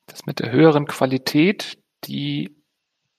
Das 0.08 0.25
mit 0.25 0.39
der 0.39 0.51
höheren 0.51 0.86
Qualität, 0.86 1.77
die 2.05 2.55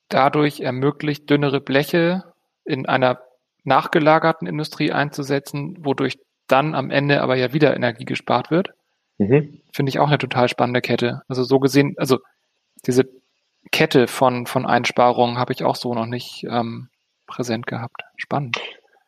dadurch 0.09 0.61
ermöglicht, 0.61 1.31
dünnere 1.31 1.61
Bleche 1.61 2.25
in 2.65 2.87
einer 2.87 3.21
nachgelagerten 3.65 4.47
Industrie 4.47 4.93
einzusetzen, 4.93 5.77
wodurch 5.81 6.19
dann 6.49 6.75
am 6.75 6.91
Ende 6.91 7.23
aber 7.23 7.37
ja 7.37 7.53
wieder 7.53 7.75
Energie 7.75 8.05
gespart 8.05 8.51
wird. 8.51 8.71
Mhm. 9.19 9.61
Finde 9.73 9.91
ich 9.91 9.99
auch 9.99 10.09
eine 10.09 10.19
total 10.19 10.49
spannende 10.49 10.81
Kette. 10.81 11.23
Also 11.29 11.45
so 11.45 11.61
gesehen, 11.61 11.95
also 11.97 12.19
diese 12.87 13.09
Kette 13.71 14.09
von, 14.09 14.47
von 14.47 14.67
Einsparungen 14.67 15.39
habe 15.39 15.53
ich 15.53 15.63
auch 15.63 15.77
so 15.77 15.95
noch 15.95 16.07
nicht 16.07 16.45
ähm, 16.49 16.89
präsent 17.27 17.67
gehabt. 17.67 18.03
Spannend. 18.17 18.59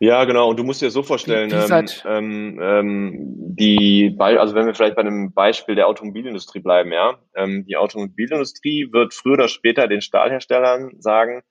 Ja, 0.03 0.25
genau. 0.25 0.51
Und 0.51 0.59
du 0.59 0.65
musst 0.65 0.83
dir 0.83 0.91
so 0.91 1.05
vorstellen, 1.05 1.49
die, 1.49 1.55
die, 1.55 2.09
ähm, 2.09 2.59
ähm, 2.61 3.13
die, 3.55 4.17
also 4.19 4.53
wenn 4.57 4.67
wir 4.67 4.75
vielleicht 4.75 4.97
bei 4.97 5.03
einem 5.03 5.33
Beispiel 5.33 5.77
der 5.77 5.87
Automobilindustrie 5.87 6.59
bleiben, 6.59 6.91
ja, 6.91 7.21
ähm, 7.37 7.65
die 7.67 7.77
Automobilindustrie 7.77 8.89
wird 8.91 9.15
früher 9.15 9.35
oder 9.35 9.47
später 9.47 9.87
den 9.87 10.01
Stahlherstellern 10.01 10.97
sagen, 10.99 11.43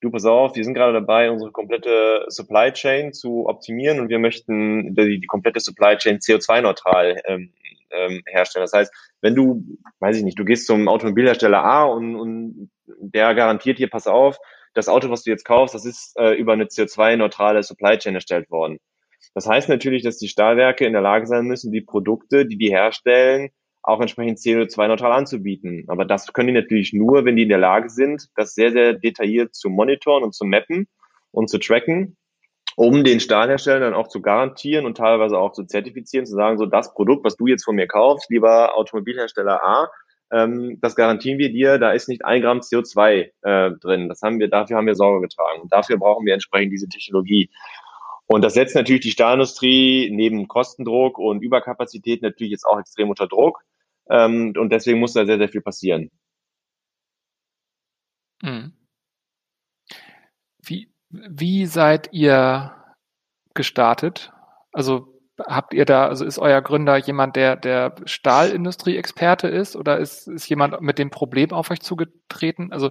du 0.00 0.10
pass 0.10 0.24
auf, 0.24 0.56
wir 0.56 0.64
sind 0.64 0.74
gerade 0.74 0.92
dabei, 0.92 1.30
unsere 1.30 1.52
komplette 1.52 2.24
Supply 2.26 2.72
Chain 2.72 3.12
zu 3.12 3.46
optimieren 3.46 4.00
und 4.00 4.08
wir 4.08 4.18
möchten 4.18 4.92
die, 4.96 5.20
die 5.20 5.26
komplette 5.28 5.60
Supply 5.60 5.96
Chain 5.96 6.18
CO2-neutral 6.18 7.22
ähm, 7.26 7.52
ähm, 7.92 8.22
herstellen. 8.26 8.64
Das 8.64 8.72
heißt, 8.72 8.92
wenn 9.20 9.36
du, 9.36 9.62
weiß 10.00 10.16
ich 10.16 10.24
nicht, 10.24 10.36
du 10.36 10.44
gehst 10.44 10.66
zum 10.66 10.88
Automobilhersteller 10.88 11.62
A 11.62 11.84
und, 11.84 12.16
und 12.16 12.70
der 12.86 13.36
garantiert 13.36 13.78
dir, 13.78 13.88
pass 13.88 14.08
auf, 14.08 14.36
das 14.74 14.88
Auto, 14.88 15.10
was 15.10 15.24
du 15.24 15.30
jetzt 15.30 15.44
kaufst, 15.44 15.74
das 15.74 15.84
ist 15.84 16.16
äh, 16.18 16.34
über 16.34 16.52
eine 16.52 16.64
CO2-neutrale 16.64 17.62
Supply 17.62 17.98
Chain 17.98 18.14
erstellt 18.14 18.50
worden. 18.50 18.78
Das 19.34 19.46
heißt 19.46 19.68
natürlich, 19.68 20.02
dass 20.02 20.18
die 20.18 20.28
Stahlwerke 20.28 20.86
in 20.86 20.92
der 20.92 21.02
Lage 21.02 21.26
sein 21.26 21.46
müssen, 21.46 21.72
die 21.72 21.82
Produkte, 21.82 22.46
die 22.46 22.56
die 22.56 22.70
herstellen, 22.70 23.50
auch 23.82 24.00
entsprechend 24.00 24.38
CO2-neutral 24.38 25.12
anzubieten. 25.12 25.84
Aber 25.88 26.04
das 26.04 26.32
können 26.32 26.48
die 26.48 26.60
natürlich 26.60 26.92
nur, 26.92 27.24
wenn 27.24 27.36
die 27.36 27.44
in 27.44 27.48
der 27.48 27.58
Lage 27.58 27.88
sind, 27.88 28.28
das 28.36 28.54
sehr, 28.54 28.72
sehr 28.72 28.94
detailliert 28.94 29.54
zu 29.54 29.70
monitoren 29.70 30.22
und 30.22 30.34
zu 30.34 30.44
mappen 30.44 30.86
und 31.30 31.48
zu 31.48 31.58
tracken, 31.58 32.16
um 32.76 33.04
den 33.04 33.20
Stahlherstellern 33.20 33.82
dann 33.82 33.94
auch 33.94 34.08
zu 34.08 34.20
garantieren 34.20 34.84
und 34.86 34.96
teilweise 34.96 35.38
auch 35.38 35.52
zu 35.52 35.64
zertifizieren, 35.64 36.26
zu 36.26 36.34
sagen, 36.34 36.58
so 36.58 36.66
das 36.66 36.92
Produkt, 36.94 37.24
was 37.24 37.36
du 37.36 37.46
jetzt 37.46 37.64
von 37.64 37.76
mir 37.76 37.86
kaufst, 37.86 38.30
lieber 38.30 38.76
Automobilhersteller 38.76 39.62
A, 39.62 39.90
ähm, 40.32 40.78
das 40.80 40.94
garantieren 40.94 41.38
wir 41.38 41.52
dir, 41.52 41.78
da 41.78 41.92
ist 41.92 42.08
nicht 42.08 42.24
ein 42.24 42.42
Gramm 42.42 42.60
CO2 42.60 43.30
äh, 43.42 43.70
drin. 43.80 44.08
Das 44.08 44.22
haben 44.22 44.38
wir, 44.38 44.48
dafür 44.48 44.76
haben 44.76 44.86
wir 44.86 44.94
Sorge 44.94 45.22
getragen. 45.22 45.62
Und 45.62 45.72
dafür 45.72 45.98
brauchen 45.98 46.24
wir 46.24 46.34
entsprechend 46.34 46.72
diese 46.72 46.88
Technologie. 46.88 47.50
Und 48.26 48.42
das 48.42 48.54
setzt 48.54 48.76
natürlich 48.76 49.02
die 49.02 49.10
Stahlindustrie 49.10 50.08
neben 50.12 50.46
Kostendruck 50.46 51.18
und 51.18 51.42
Überkapazität 51.42 52.22
natürlich 52.22 52.52
jetzt 52.52 52.64
auch 52.64 52.78
extrem 52.78 53.10
unter 53.10 53.26
Druck. 53.26 53.64
Ähm, 54.08 54.54
und 54.56 54.70
deswegen 54.70 55.00
muss 55.00 55.14
da 55.14 55.26
sehr, 55.26 55.38
sehr 55.38 55.48
viel 55.48 55.62
passieren. 55.62 56.10
Mhm. 58.42 58.72
Wie, 60.62 60.92
wie 61.08 61.66
seid 61.66 62.12
ihr 62.12 62.74
gestartet? 63.54 64.32
Also 64.72 65.09
habt 65.46 65.74
ihr 65.74 65.84
da, 65.84 66.06
also 66.06 66.24
ist 66.24 66.38
euer 66.38 66.60
Gründer 66.62 66.96
jemand, 66.96 67.36
der 67.36 67.56
der 67.56 67.94
Stahlindustrie-Experte 68.04 69.48
ist 69.48 69.76
oder 69.76 69.98
ist, 69.98 70.28
ist 70.28 70.48
jemand 70.48 70.80
mit 70.80 70.98
dem 70.98 71.10
Problem 71.10 71.52
auf 71.52 71.70
euch 71.70 71.80
zugetreten? 71.80 72.72
Also 72.72 72.90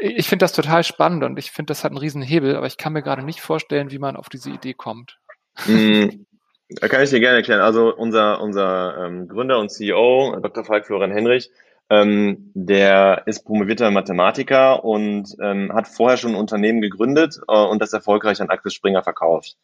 ich 0.00 0.28
finde 0.28 0.44
das 0.44 0.52
total 0.52 0.84
spannend 0.84 1.24
und 1.24 1.38
ich 1.38 1.50
finde, 1.50 1.70
das 1.70 1.84
hat 1.84 1.92
einen 1.92 1.98
riesen 1.98 2.22
Hebel, 2.22 2.56
aber 2.56 2.66
ich 2.66 2.76
kann 2.76 2.92
mir 2.92 3.02
gerade 3.02 3.22
nicht 3.22 3.40
vorstellen, 3.40 3.90
wie 3.90 3.98
man 3.98 4.16
auf 4.16 4.28
diese 4.28 4.50
Idee 4.50 4.74
kommt. 4.74 5.18
Mm, 5.66 6.24
da 6.68 6.88
kann 6.88 7.02
ich 7.02 7.10
dir 7.10 7.20
gerne 7.20 7.38
erklären. 7.38 7.60
Also 7.60 7.94
unser, 7.94 8.40
unser 8.40 9.06
ähm, 9.06 9.28
Gründer 9.28 9.58
und 9.58 9.70
CEO, 9.70 10.36
Dr. 10.40 10.64
Falk 10.64 10.86
Florian 10.86 11.12
Henrich, 11.12 11.50
ähm, 11.90 12.50
der 12.54 13.22
ist 13.26 13.44
promovierter 13.44 13.90
Mathematiker 13.90 14.84
und 14.84 15.36
ähm, 15.40 15.72
hat 15.72 15.86
vorher 15.86 16.16
schon 16.16 16.32
ein 16.32 16.40
Unternehmen 16.40 16.80
gegründet 16.80 17.38
äh, 17.46 17.52
und 17.52 17.80
das 17.82 17.92
erfolgreich 17.92 18.40
an 18.40 18.48
Axel 18.48 18.70
Springer 18.70 19.02
verkauft. 19.02 19.56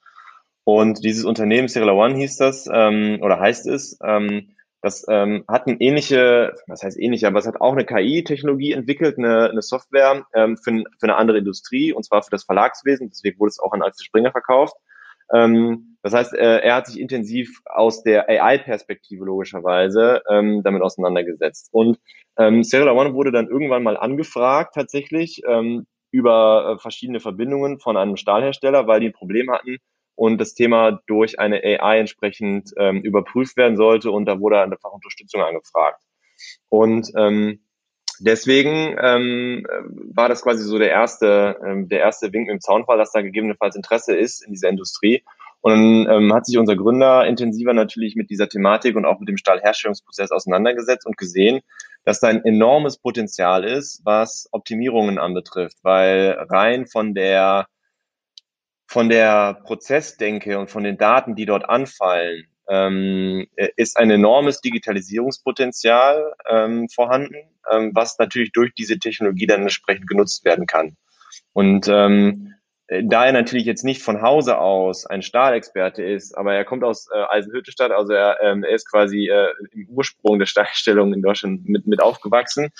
Und 0.64 1.05
dieses 1.05 1.25
Unternehmen, 1.25 1.68
Serial 1.68 1.94
One 1.94 2.16
hieß 2.16 2.37
das, 2.37 2.68
ähm, 2.73 3.18
oder 3.23 3.40
heißt 3.40 3.66
es, 3.66 3.99
ähm, 4.05 4.55
das 4.83 5.05
ähm, 5.09 5.44
hat 5.46 5.66
eine 5.66 5.79
ähnliche, 5.81 6.55
was 6.66 6.83
heißt 6.83 6.99
ähnliche, 6.99 7.27
aber 7.27 7.38
es 7.38 7.46
hat 7.46 7.61
auch 7.61 7.73
eine 7.73 7.85
KI-Technologie 7.85 8.73
entwickelt, 8.73 9.18
eine, 9.18 9.51
eine 9.51 9.62
Software 9.62 10.25
ähm, 10.35 10.57
für, 10.57 10.73
für 10.73 11.03
eine 11.03 11.16
andere 11.16 11.38
Industrie, 11.38 11.92
und 11.92 12.05
zwar 12.05 12.23
für 12.23 12.31
das 12.31 12.44
Verlagswesen. 12.44 13.11
Deswegen 13.11 13.38
wurde 13.38 13.51
es 13.51 13.59
auch 13.59 13.73
an 13.73 13.83
Axel 13.83 14.05
Springer 14.07 14.33
verkauft. 14.33 14.75
Ähm, 15.33 15.99
das 16.03 16.14
heißt, 16.14 16.35
äh, 16.35 16.61
er 16.61 16.77
hat 16.77 16.87
sich 16.87 16.99
intensiv 16.99 17.61
aus 17.66 18.03
der 18.03 18.29
AI-Perspektive 18.29 19.25
logischerweise 19.25 20.23
ähm, 20.31 20.62
damit 20.62 20.83
auseinandergesetzt. 20.83 21.68
Und 21.73 21.99
ähm, 22.38 22.62
Serial 22.64 22.96
One 22.96 23.14
wurde 23.14 23.33
dann 23.33 23.49
irgendwann 23.49 23.83
mal 23.83 23.99
angefragt, 23.99 24.75
tatsächlich, 24.75 25.42
ähm, 25.46 25.87
über 26.11 26.75
äh, 26.77 26.81
verschiedene 26.81 27.20
Verbindungen 27.20 27.79
von 27.79 27.96
einem 27.96 28.16
Stahlhersteller, 28.16 28.87
weil 28.87 29.01
die 29.01 29.09
ein 29.09 29.12
Problem 29.12 29.51
hatten, 29.53 29.77
und 30.20 30.37
das 30.38 30.52
Thema 30.52 31.00
durch 31.06 31.38
eine 31.38 31.62
AI 31.64 31.98
entsprechend 31.98 32.74
ähm, 32.76 33.00
überprüft 33.00 33.56
werden 33.56 33.78
sollte 33.78 34.11
und 34.11 34.26
da 34.26 34.38
wurde 34.38 34.61
einfach 34.61 34.92
Unterstützung 34.92 35.40
angefragt. 35.40 36.02
Und 36.68 37.11
ähm, 37.16 37.61
deswegen 38.18 38.98
ähm, 39.02 39.66
war 40.12 40.28
das 40.28 40.42
quasi 40.42 40.62
so 40.62 40.78
der 40.78 40.90
erste, 40.90 41.59
ähm, 41.66 41.88
der 41.88 42.00
erste 42.00 42.35
Wink 42.35 42.50
im 42.50 42.61
Zaunfall, 42.61 42.98
dass 42.98 43.12
da 43.12 43.22
gegebenenfalls 43.22 43.76
Interesse 43.76 44.14
ist 44.14 44.44
in 44.44 44.52
dieser 44.52 44.68
Industrie. 44.68 45.24
Und 45.62 45.72
dann 45.72 46.24
ähm, 46.24 46.35
hat 46.35 46.44
sich 46.44 46.59
unser 46.59 46.76
Gründer 46.76 47.26
intensiver 47.26 47.72
natürlich 47.72 48.14
mit 48.14 48.28
dieser 48.28 48.50
Thematik 48.50 48.96
und 48.96 49.06
auch 49.06 49.20
mit 49.20 49.28
dem 49.30 49.38
Stahlherstellungsprozess 49.38 50.33
auseinandergesetzt 50.33 51.06
und 51.06 51.16
gesehen, 51.16 51.62
dass 52.04 52.20
da 52.20 52.28
ein 52.28 52.44
enormes 52.44 52.98
Potenzial 52.98 53.64
ist, 53.64 54.02
was 54.04 54.50
Optimierungen 54.52 55.18
anbetrifft, 55.18 55.78
weil 55.83 56.37
rein 56.50 56.85
von 56.87 57.14
der 57.14 57.68
von 58.90 59.09
der 59.09 59.55
Prozessdenke 59.55 60.59
und 60.59 60.68
von 60.68 60.83
den 60.83 60.98
Daten, 60.98 61.37
die 61.37 61.46
dort 61.46 61.68
anfallen, 61.68 62.48
ähm, 62.68 63.46
ist 63.76 63.96
ein 63.96 64.11
enormes 64.11 64.61
Digitalisierungspotenzial 64.62 66.35
ähm, 66.50 66.88
vorhanden, 66.88 67.37
ähm, 67.70 67.92
was 67.94 68.18
natürlich 68.18 68.50
durch 68.50 68.74
diese 68.74 68.98
Technologie 68.98 69.46
dann 69.46 69.62
entsprechend 69.62 70.09
genutzt 70.09 70.44
werden 70.44 70.66
kann. 70.66 70.96
Und 71.53 71.87
ähm, 71.87 72.55
da 73.05 73.26
er 73.26 73.33
natürlich 73.33 73.66
jetzt 73.66 73.85
nicht 73.85 74.03
von 74.03 74.20
Hause 74.20 74.59
aus 74.59 75.07
ein 75.07 75.22
Stahlexperte 75.22 76.03
ist, 76.03 76.37
aber 76.37 76.55
er 76.55 76.64
kommt 76.64 76.83
aus 76.83 77.09
äh, 77.14 77.22
Eisenhüttestadt, 77.31 77.92
also 77.92 78.12
er, 78.12 78.38
ähm, 78.42 78.64
er 78.64 78.74
ist 78.74 78.90
quasi 78.90 79.29
äh, 79.29 79.46
im 79.72 79.87
Ursprung 79.90 80.40
der 80.40 80.46
Stahlstellung 80.46 81.14
in 81.14 81.22
Deutschland 81.22 81.68
mit, 81.68 81.87
mit 81.87 82.03
aufgewachsen, 82.03 82.70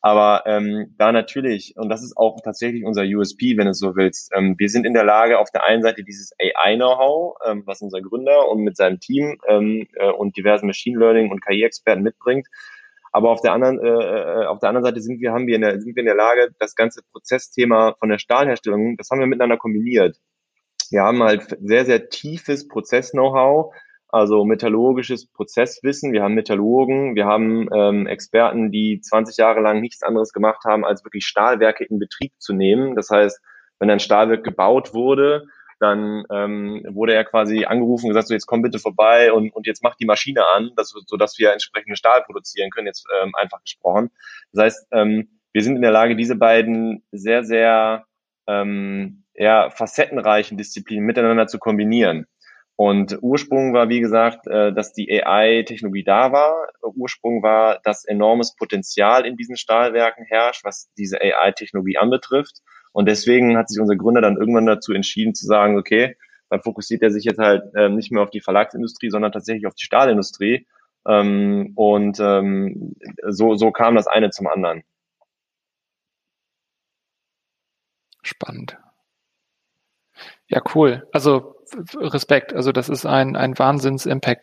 aber 0.00 0.42
ähm, 0.46 0.94
da 0.98 1.12
natürlich, 1.12 1.74
und 1.76 1.88
das 1.88 2.02
ist 2.02 2.16
auch 2.16 2.40
tatsächlich 2.42 2.84
unser 2.84 3.02
USP, 3.04 3.56
wenn 3.56 3.66
du 3.66 3.74
so 3.74 3.94
willst, 3.94 4.32
ähm, 4.34 4.56
wir 4.58 4.68
sind 4.68 4.86
in 4.86 4.94
der 4.94 5.04
Lage, 5.04 5.38
auf 5.38 5.52
der 5.52 5.64
einen 5.64 5.82
Seite 5.82 6.02
dieses 6.02 6.32
AI-Know-how, 6.40 7.36
ähm, 7.46 7.62
was 7.66 7.80
unser 7.80 8.00
Gründer 8.00 8.48
und 8.48 8.62
mit 8.62 8.76
seinem 8.76 8.98
Team 8.98 9.38
ähm, 9.46 9.86
äh, 9.94 10.10
und 10.10 10.36
diversen 10.36 10.66
Machine 10.66 10.98
Learning 10.98 11.30
und 11.30 11.44
KI-Experten 11.44 12.02
mitbringt, 12.02 12.48
aber 13.12 13.30
auf 13.30 13.40
der 13.40 13.52
anderen, 13.52 13.80
äh, 13.80 13.88
äh, 13.88 14.46
auf 14.46 14.58
der 14.60 14.68
anderen 14.68 14.84
Seite 14.84 15.00
sind 15.00 15.20
wir, 15.20 15.32
haben 15.32 15.46
wir 15.46 15.56
in 15.56 15.62
der, 15.62 15.80
sind 15.80 15.96
wir 15.96 16.00
in 16.00 16.06
der 16.06 16.14
Lage, 16.14 16.50
das 16.58 16.74
ganze 16.74 17.02
Prozessthema 17.12 17.94
von 17.98 18.08
der 18.08 18.18
Stahlherstellung, 18.18 18.96
das 18.96 19.10
haben 19.10 19.20
wir 19.20 19.26
miteinander 19.26 19.56
kombiniert. 19.56 20.16
Wir 20.90 21.02
haben 21.02 21.22
halt 21.22 21.56
sehr, 21.60 21.84
sehr 21.84 22.08
tiefes 22.08 22.66
Prozess-Know-how, 22.68 23.72
also 24.08 24.44
metallurgisches 24.44 25.28
Prozesswissen. 25.28 26.12
Wir 26.12 26.22
haben 26.22 26.34
Metallurgen, 26.34 27.14
wir 27.14 27.26
haben 27.26 27.68
ähm, 27.72 28.06
Experten, 28.06 28.72
die 28.72 29.00
20 29.00 29.36
Jahre 29.36 29.60
lang 29.60 29.80
nichts 29.80 30.02
anderes 30.02 30.32
gemacht 30.32 30.64
haben, 30.64 30.84
als 30.84 31.04
wirklich 31.04 31.26
Stahlwerke 31.26 31.84
in 31.84 32.00
Betrieb 32.00 32.32
zu 32.38 32.52
nehmen. 32.52 32.96
Das 32.96 33.10
heißt, 33.10 33.40
wenn 33.78 33.90
ein 33.90 34.00
Stahlwerk 34.00 34.42
gebaut 34.42 34.94
wurde, 34.94 35.46
dann 35.80 36.24
ähm, 36.30 36.84
wurde 36.90 37.14
er 37.14 37.24
quasi 37.24 37.64
angerufen 37.64 38.08
gesagt, 38.08 38.28
so 38.28 38.34
jetzt 38.34 38.46
komm 38.46 38.62
bitte 38.62 38.78
vorbei 38.78 39.32
und, 39.32 39.50
und 39.54 39.66
jetzt 39.66 39.82
mach 39.82 39.96
die 39.96 40.04
Maschine 40.04 40.46
an, 40.46 40.72
dass, 40.76 40.90
so 40.90 41.16
dass 41.16 41.38
wir 41.38 41.52
entsprechenden 41.52 41.96
Stahl 41.96 42.22
produzieren 42.22 42.70
können, 42.70 42.86
jetzt 42.86 43.06
ähm, 43.22 43.32
einfach 43.34 43.62
gesprochen. 43.62 44.10
Das 44.52 44.64
heißt, 44.64 44.88
ähm, 44.92 45.40
wir 45.52 45.62
sind 45.62 45.76
in 45.76 45.82
der 45.82 45.90
Lage, 45.90 46.16
diese 46.16 46.36
beiden 46.36 47.02
sehr, 47.10 47.44
sehr 47.44 48.04
ähm, 48.46 49.24
ja, 49.34 49.70
facettenreichen 49.70 50.58
Disziplinen 50.58 51.04
miteinander 51.04 51.46
zu 51.46 51.58
kombinieren. 51.58 52.26
Und 52.76 53.18
Ursprung 53.20 53.74
war, 53.74 53.88
wie 53.88 54.00
gesagt, 54.00 54.46
äh, 54.46 54.72
dass 54.72 54.92
die 54.92 55.10
AI-Technologie 55.10 56.04
da 56.04 56.32
war. 56.32 56.68
Ursprung 56.82 57.42
war, 57.42 57.78
dass 57.84 58.06
enormes 58.06 58.56
Potenzial 58.56 59.26
in 59.26 59.36
diesen 59.36 59.56
Stahlwerken 59.56 60.24
herrscht, 60.24 60.64
was 60.64 60.90
diese 60.96 61.20
AI-Technologie 61.20 61.98
anbetrifft. 61.98 62.62
Und 62.92 63.06
deswegen 63.06 63.56
hat 63.56 63.68
sich 63.68 63.80
unser 63.80 63.96
Gründer 63.96 64.20
dann 64.20 64.36
irgendwann 64.36 64.66
dazu 64.66 64.92
entschieden 64.92 65.34
zu 65.34 65.46
sagen, 65.46 65.78
okay, 65.78 66.16
dann 66.48 66.62
fokussiert 66.62 67.02
er 67.02 67.12
sich 67.12 67.24
jetzt 67.24 67.38
halt 67.38 67.62
ähm, 67.76 67.94
nicht 67.94 68.10
mehr 68.10 68.22
auf 68.22 68.30
die 68.30 68.40
Verlagsindustrie, 68.40 69.10
sondern 69.10 69.32
tatsächlich 69.32 69.66
auf 69.66 69.74
die 69.74 69.84
Stahlindustrie. 69.84 70.66
Ähm, 71.06 71.72
und 71.76 72.18
ähm, 72.20 72.96
so, 73.28 73.54
so 73.54 73.70
kam 73.70 73.94
das 73.94 74.08
eine 74.08 74.30
zum 74.30 74.48
anderen. 74.48 74.82
Spannend. 78.22 78.76
Ja, 80.48 80.60
cool. 80.74 81.08
Also 81.12 81.56
Respekt. 81.96 82.52
Also 82.52 82.72
das 82.72 82.88
ist 82.88 83.06
ein, 83.06 83.36
ein 83.36 83.58
Wahnsinns-Impact, 83.58 84.42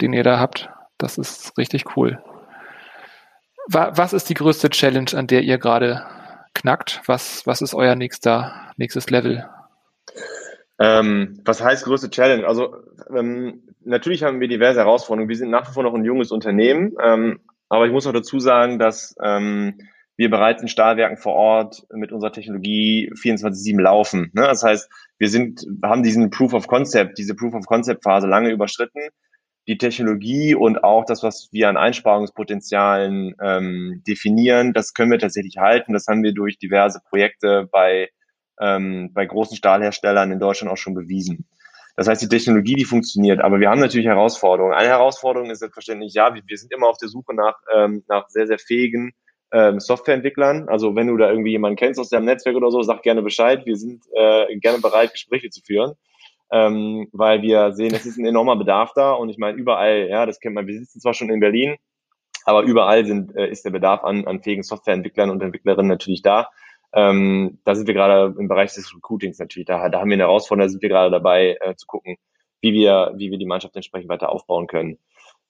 den 0.00 0.12
ihr 0.12 0.22
da 0.22 0.38
habt. 0.38 0.68
Das 0.98 1.18
ist 1.18 1.56
richtig 1.56 1.96
cool. 1.96 2.22
Was 3.66 4.12
ist 4.12 4.28
die 4.28 4.34
größte 4.34 4.68
Challenge, 4.68 5.10
an 5.14 5.26
der 5.26 5.42
ihr 5.42 5.56
gerade 5.56 6.04
knackt? 6.54 7.02
Was, 7.06 7.46
was 7.46 7.62
ist 7.62 7.74
euer 7.74 7.94
nächster, 7.94 8.72
nächstes 8.76 9.10
Level? 9.10 9.48
Ähm, 10.78 11.40
was 11.44 11.62
heißt 11.62 11.84
größte 11.84 12.10
Challenge? 12.10 12.46
Also 12.46 12.76
ähm, 13.14 13.62
natürlich 13.84 14.22
haben 14.22 14.40
wir 14.40 14.48
diverse 14.48 14.80
Herausforderungen. 14.80 15.28
Wir 15.28 15.36
sind 15.36 15.50
nach 15.50 15.68
wie 15.68 15.74
vor 15.74 15.82
noch 15.82 15.94
ein 15.94 16.04
junges 16.04 16.32
Unternehmen, 16.32 16.94
ähm, 17.02 17.40
aber 17.68 17.86
ich 17.86 17.92
muss 17.92 18.06
auch 18.06 18.12
dazu 18.12 18.40
sagen, 18.40 18.78
dass 18.78 19.14
ähm, 19.22 19.78
wir 20.16 20.30
bereits 20.30 20.62
in 20.62 20.68
Stahlwerken 20.68 21.16
vor 21.16 21.34
Ort 21.34 21.86
mit 21.92 22.12
unserer 22.12 22.32
Technologie 22.32 23.10
24-7 23.14 23.80
laufen. 23.80 24.30
Ne? 24.32 24.42
Das 24.42 24.62
heißt, 24.62 24.88
wir 25.18 25.28
sind, 25.28 25.66
haben 25.82 26.02
diesen 26.02 26.30
Proof 26.30 26.54
of 26.54 26.66
Concept, 26.66 27.18
diese 27.18 27.34
Proof 27.34 27.54
of 27.54 27.66
Concept 27.66 28.04
Phase 28.04 28.26
lange 28.26 28.50
überschritten. 28.50 29.00
Die 29.66 29.78
Technologie 29.78 30.54
und 30.54 30.84
auch 30.84 31.04
das, 31.04 31.22
was 31.22 31.48
wir 31.52 31.68
an 31.68 31.76
Einsparungspotenzialen 31.76 33.34
ähm, 33.40 34.02
definieren, 34.06 34.72
das 34.72 34.92
können 34.92 35.10
wir 35.10 35.18
tatsächlich 35.18 35.56
halten. 35.56 35.92
Das 35.94 36.06
haben 36.06 36.22
wir 36.22 36.32
durch 36.32 36.58
diverse 36.58 37.00
Projekte 37.08 37.68
bei, 37.72 38.10
ähm, 38.60 39.10
bei 39.14 39.24
großen 39.24 39.56
Stahlherstellern 39.56 40.32
in 40.32 40.38
Deutschland 40.38 40.70
auch 40.70 40.76
schon 40.76 40.94
bewiesen. 40.94 41.48
Das 41.96 42.08
heißt, 42.08 42.20
die 42.20 42.28
Technologie, 42.28 42.74
die 42.74 42.84
funktioniert, 42.84 43.40
aber 43.40 43.60
wir 43.60 43.70
haben 43.70 43.80
natürlich 43.80 44.06
Herausforderungen. 44.06 44.74
Eine 44.74 44.88
Herausforderung 44.88 45.50
ist 45.50 45.60
selbstverständlich, 45.60 46.12
ja, 46.12 46.34
wir, 46.34 46.42
wir 46.44 46.58
sind 46.58 46.72
immer 46.72 46.88
auf 46.88 46.98
der 46.98 47.08
Suche 47.08 47.34
nach, 47.34 47.54
ähm, 47.74 48.04
nach 48.08 48.28
sehr, 48.28 48.46
sehr 48.46 48.58
fähigen 48.58 49.12
ähm, 49.52 49.80
Softwareentwicklern. 49.80 50.68
Also 50.68 50.96
wenn 50.96 51.06
du 51.06 51.16
da 51.16 51.30
irgendwie 51.30 51.52
jemanden 51.52 51.76
kennst 51.76 52.00
aus 52.00 52.10
deinem 52.10 52.24
Netzwerk 52.24 52.56
oder 52.56 52.70
so, 52.70 52.82
sag 52.82 53.02
gerne 53.02 53.22
Bescheid. 53.22 53.64
Wir 53.64 53.76
sind 53.76 54.02
äh, 54.12 54.58
gerne 54.58 54.80
bereit, 54.80 55.12
Gespräche 55.12 55.48
zu 55.50 55.62
führen 55.62 55.94
ähm, 56.50 57.08
weil 57.12 57.42
wir 57.42 57.72
sehen, 57.72 57.94
es 57.94 58.06
ist 58.06 58.18
ein 58.18 58.26
enormer 58.26 58.56
Bedarf 58.56 58.92
da 58.94 59.12
und 59.12 59.28
ich 59.28 59.38
meine 59.38 59.56
überall, 59.56 60.08
ja, 60.08 60.26
das 60.26 60.40
kennt 60.40 60.54
man, 60.54 60.66
wir 60.66 60.78
sitzen 60.78 61.00
zwar 61.00 61.14
schon 61.14 61.30
in 61.30 61.40
Berlin, 61.40 61.76
aber 62.44 62.62
überall 62.62 63.04
sind, 63.06 63.34
äh, 63.36 63.48
ist 63.48 63.64
der 63.64 63.70
Bedarf 63.70 64.04
an, 64.04 64.26
an 64.26 64.42
fähigen 64.42 64.62
Softwareentwicklern 64.62 65.30
und 65.30 65.42
Entwicklerinnen 65.42 65.88
natürlich 65.88 66.22
da. 66.22 66.48
Ähm, 66.92 67.58
da 67.64 67.74
sind 67.74 67.86
wir 67.86 67.94
gerade 67.94 68.34
im 68.38 68.46
Bereich 68.46 68.72
des 68.74 68.94
Recruitings 68.94 69.38
natürlich, 69.38 69.66
da, 69.66 69.88
da 69.88 70.00
haben 70.00 70.10
wir 70.10 70.14
eine 70.14 70.24
Herausforderung, 70.24 70.68
da 70.68 70.70
sind 70.70 70.82
wir 70.82 70.88
gerade 70.88 71.10
dabei 71.10 71.56
äh, 71.60 71.74
zu 71.74 71.86
gucken, 71.86 72.16
wie 72.60 72.72
wir, 72.72 73.12
wie 73.16 73.30
wir 73.30 73.38
die 73.38 73.46
Mannschaft 73.46 73.74
entsprechend 73.74 74.08
weiter 74.08 74.30
aufbauen 74.30 74.68
können. 74.68 74.98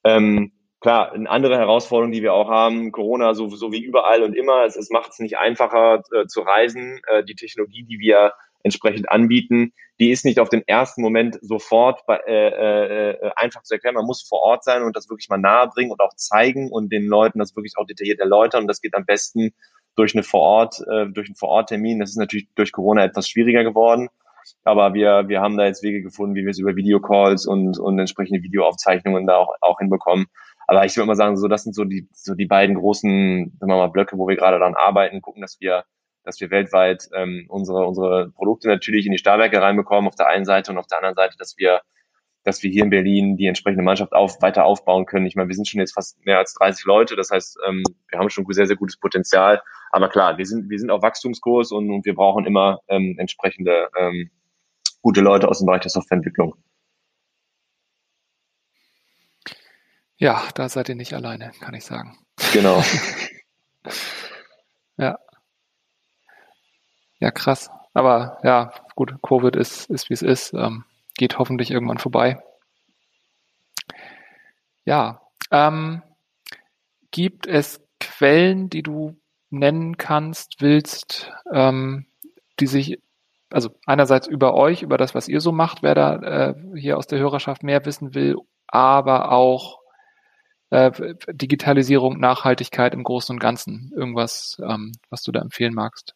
Ähm, 0.03 0.53
klar, 0.79 1.11
eine 1.11 1.29
andere 1.29 1.57
Herausforderung, 1.57 2.11
die 2.11 2.21
wir 2.21 2.33
auch 2.33 2.49
haben, 2.49 2.91
Corona 2.91 3.33
so, 3.33 3.47
so 3.49 3.71
wie 3.71 3.83
überall 3.83 4.23
und 4.23 4.35
immer, 4.35 4.65
es, 4.65 4.75
es 4.75 4.89
macht 4.89 5.11
es 5.11 5.19
nicht 5.19 5.37
einfacher 5.37 6.01
äh, 6.13 6.27
zu 6.27 6.41
reisen. 6.41 6.99
Äh, 7.11 7.23
die 7.23 7.35
Technologie, 7.35 7.83
die 7.83 7.99
wir 7.99 8.33
entsprechend 8.65 9.09
anbieten, 9.11 9.73
die 9.99 10.09
ist 10.09 10.25
nicht 10.25 10.39
auf 10.39 10.49
den 10.49 10.67
ersten 10.67 11.01
Moment 11.01 11.37
sofort 11.41 12.05
bei, 12.07 12.17
äh, 12.27 13.11
äh, 13.11 13.31
einfach 13.35 13.61
zu 13.61 13.75
erklären. 13.75 13.95
Man 13.95 14.05
muss 14.05 14.27
vor 14.27 14.41
Ort 14.41 14.63
sein 14.63 14.81
und 14.81 14.95
das 14.95 15.09
wirklich 15.09 15.29
mal 15.29 15.37
nahe 15.37 15.67
bringen 15.67 15.91
und 15.91 16.01
auch 16.01 16.15
zeigen 16.15 16.71
und 16.71 16.91
den 16.91 17.05
Leuten 17.05 17.39
das 17.39 17.55
wirklich 17.55 17.77
auch 17.77 17.85
detailliert 17.85 18.19
erläutern. 18.19 18.63
Und 18.63 18.67
das 18.67 18.81
geht 18.81 18.95
am 18.95 19.05
besten 19.05 19.53
durch 19.95 20.15
eine 20.15 20.23
Vorort, 20.23 20.81
äh, 20.91 21.05
durch 21.07 21.27
einen 21.27 21.35
Vororttermin. 21.35 21.99
Das 21.99 22.09
ist 22.09 22.17
natürlich 22.17 22.49
durch 22.55 22.71
Corona 22.71 23.05
etwas 23.05 23.29
schwieriger 23.29 23.63
geworden. 23.63 24.09
Aber 24.63 24.93
wir, 24.93 25.27
wir 25.27 25.41
haben 25.41 25.57
da 25.57 25.65
jetzt 25.65 25.83
Wege 25.83 26.01
gefunden, 26.01 26.35
wie 26.35 26.43
wir 26.43 26.51
es 26.51 26.59
über 26.59 26.75
Videocalls 26.75 27.45
und, 27.45 27.79
und 27.79 27.99
entsprechende 27.99 28.41
Videoaufzeichnungen 28.41 29.27
da 29.27 29.37
auch, 29.37 29.53
auch 29.61 29.77
hinbekommen. 29.79 30.25
Aber 30.67 30.85
ich 30.85 30.97
würde 30.97 31.07
mal 31.07 31.15
sagen, 31.15 31.37
so, 31.37 31.47
das 31.47 31.63
sind 31.63 31.73
so 31.73 31.83
die, 31.83 32.09
so 32.11 32.33
die 32.33 32.47
beiden 32.47 32.75
großen, 32.75 33.57
sagen 33.59 33.71
wir 33.71 33.77
mal, 33.77 33.87
Blöcke, 33.87 34.17
wo 34.17 34.27
wir 34.27 34.35
gerade 34.35 34.57
daran 34.57 34.73
arbeiten, 34.75 35.21
gucken, 35.21 35.41
dass 35.41 35.59
wir 35.59 35.85
dass 36.25 36.41
wir 36.41 36.51
weltweit 36.51 37.07
ähm, 37.13 37.45
unsere, 37.49 37.85
unsere 37.85 38.31
Produkte 38.31 38.67
natürlich 38.67 39.05
in 39.05 39.11
die 39.11 39.17
Stahlwerke 39.17 39.61
reinbekommen 39.61 40.07
auf 40.07 40.15
der 40.15 40.27
einen 40.27 40.45
Seite 40.45 40.71
und 40.71 40.77
auf 40.77 40.87
der 40.87 40.97
anderen 40.97 41.15
Seite, 41.15 41.37
dass 41.37 41.57
wir 41.57 41.81
dass 42.45 42.61
wir 42.61 42.69
hier 42.69 42.83
in 42.83 42.91
Berlin 42.91 43.37
die 43.37 43.47
entsprechende 43.47 43.83
Mannschaft 43.83 44.13
auf, 44.13 44.39
weiter 44.41 44.65
aufbauen 44.65 45.07
können. 45.07 45.25
Ich 45.25 45.35
meine, 45.35 45.49
wir 45.49 45.55
sind 45.55 45.67
schon 45.67 45.79
jetzt 45.79 45.95
fast 45.95 46.23
mehr 46.25 46.37
als 46.37 46.53
30 46.53 46.85
Leute, 46.85 47.15
das 47.15 47.31
heißt, 47.31 47.57
ähm, 47.67 47.83
wir 48.07 48.19
haben 48.19 48.29
schon 48.29 48.45
sehr, 48.49 48.67
sehr 48.67 48.75
gutes 48.75 48.97
Potenzial. 48.97 49.63
Aber 49.91 50.09
klar, 50.09 50.37
wir 50.37 50.45
sind, 50.45 50.69
wir 50.69 50.77
sind 50.77 50.91
auf 50.91 51.01
Wachstumskurs 51.01 51.71
und, 51.71 51.89
und 51.89 52.05
wir 52.05 52.13
brauchen 52.13 52.45
immer 52.45 52.81
ähm, 52.87 53.15
entsprechende 53.17 53.89
ähm, 53.97 54.29
gute 55.01 55.21
Leute 55.21 55.47
aus 55.47 55.57
dem 55.57 55.65
Bereich 55.65 55.81
der 55.81 55.89
Softwareentwicklung. 55.89 56.55
Ja, 60.17 60.43
da 60.53 60.69
seid 60.69 60.87
ihr 60.89 60.95
nicht 60.95 61.13
alleine, 61.13 61.51
kann 61.59 61.73
ich 61.73 61.83
sagen. 61.83 62.15
Genau. 62.53 62.83
ja. 64.97 65.17
Ja, 67.19 67.31
krass. 67.31 67.69
Aber 67.93 68.39
ja, 68.43 68.73
gut, 68.95 69.15
Covid 69.21 69.55
ist, 69.55 69.89
ist 69.89 70.09
wie 70.09 70.13
es 70.13 70.21
ist. 70.21 70.53
Ähm, 70.53 70.83
geht 71.17 71.37
hoffentlich 71.39 71.71
irgendwann 71.71 71.97
vorbei. 71.97 72.41
Ja, 74.83 75.21
ähm, 75.51 76.03
gibt 77.11 77.47
es 77.47 77.81
Quellen, 77.99 78.69
die 78.69 78.83
du 78.83 79.17
nennen 79.49 79.97
kannst, 79.97 80.61
willst, 80.61 81.31
ähm, 81.51 82.05
die 82.59 82.67
sich, 82.67 82.99
also 83.49 83.69
einerseits 83.85 84.27
über 84.27 84.53
euch, 84.53 84.81
über 84.81 84.97
das, 84.97 85.15
was 85.15 85.27
ihr 85.27 85.39
so 85.41 85.51
macht, 85.51 85.81
wer 85.81 85.95
da 85.95 86.15
äh, 86.17 86.55
hier 86.75 86.97
aus 86.97 87.07
der 87.07 87.19
Hörerschaft 87.19 87.63
mehr 87.63 87.85
wissen 87.85 88.13
will, 88.13 88.35
aber 88.67 89.31
auch 89.31 89.79
äh, 90.71 90.91
Digitalisierung, 91.29 92.19
Nachhaltigkeit 92.19 92.93
im 92.93 93.03
Großen 93.03 93.33
und 93.33 93.39
Ganzen. 93.39 93.91
Irgendwas, 93.95 94.57
ähm, 94.61 94.91
was 95.09 95.23
du 95.23 95.31
da 95.31 95.41
empfehlen 95.41 95.73
magst. 95.73 96.15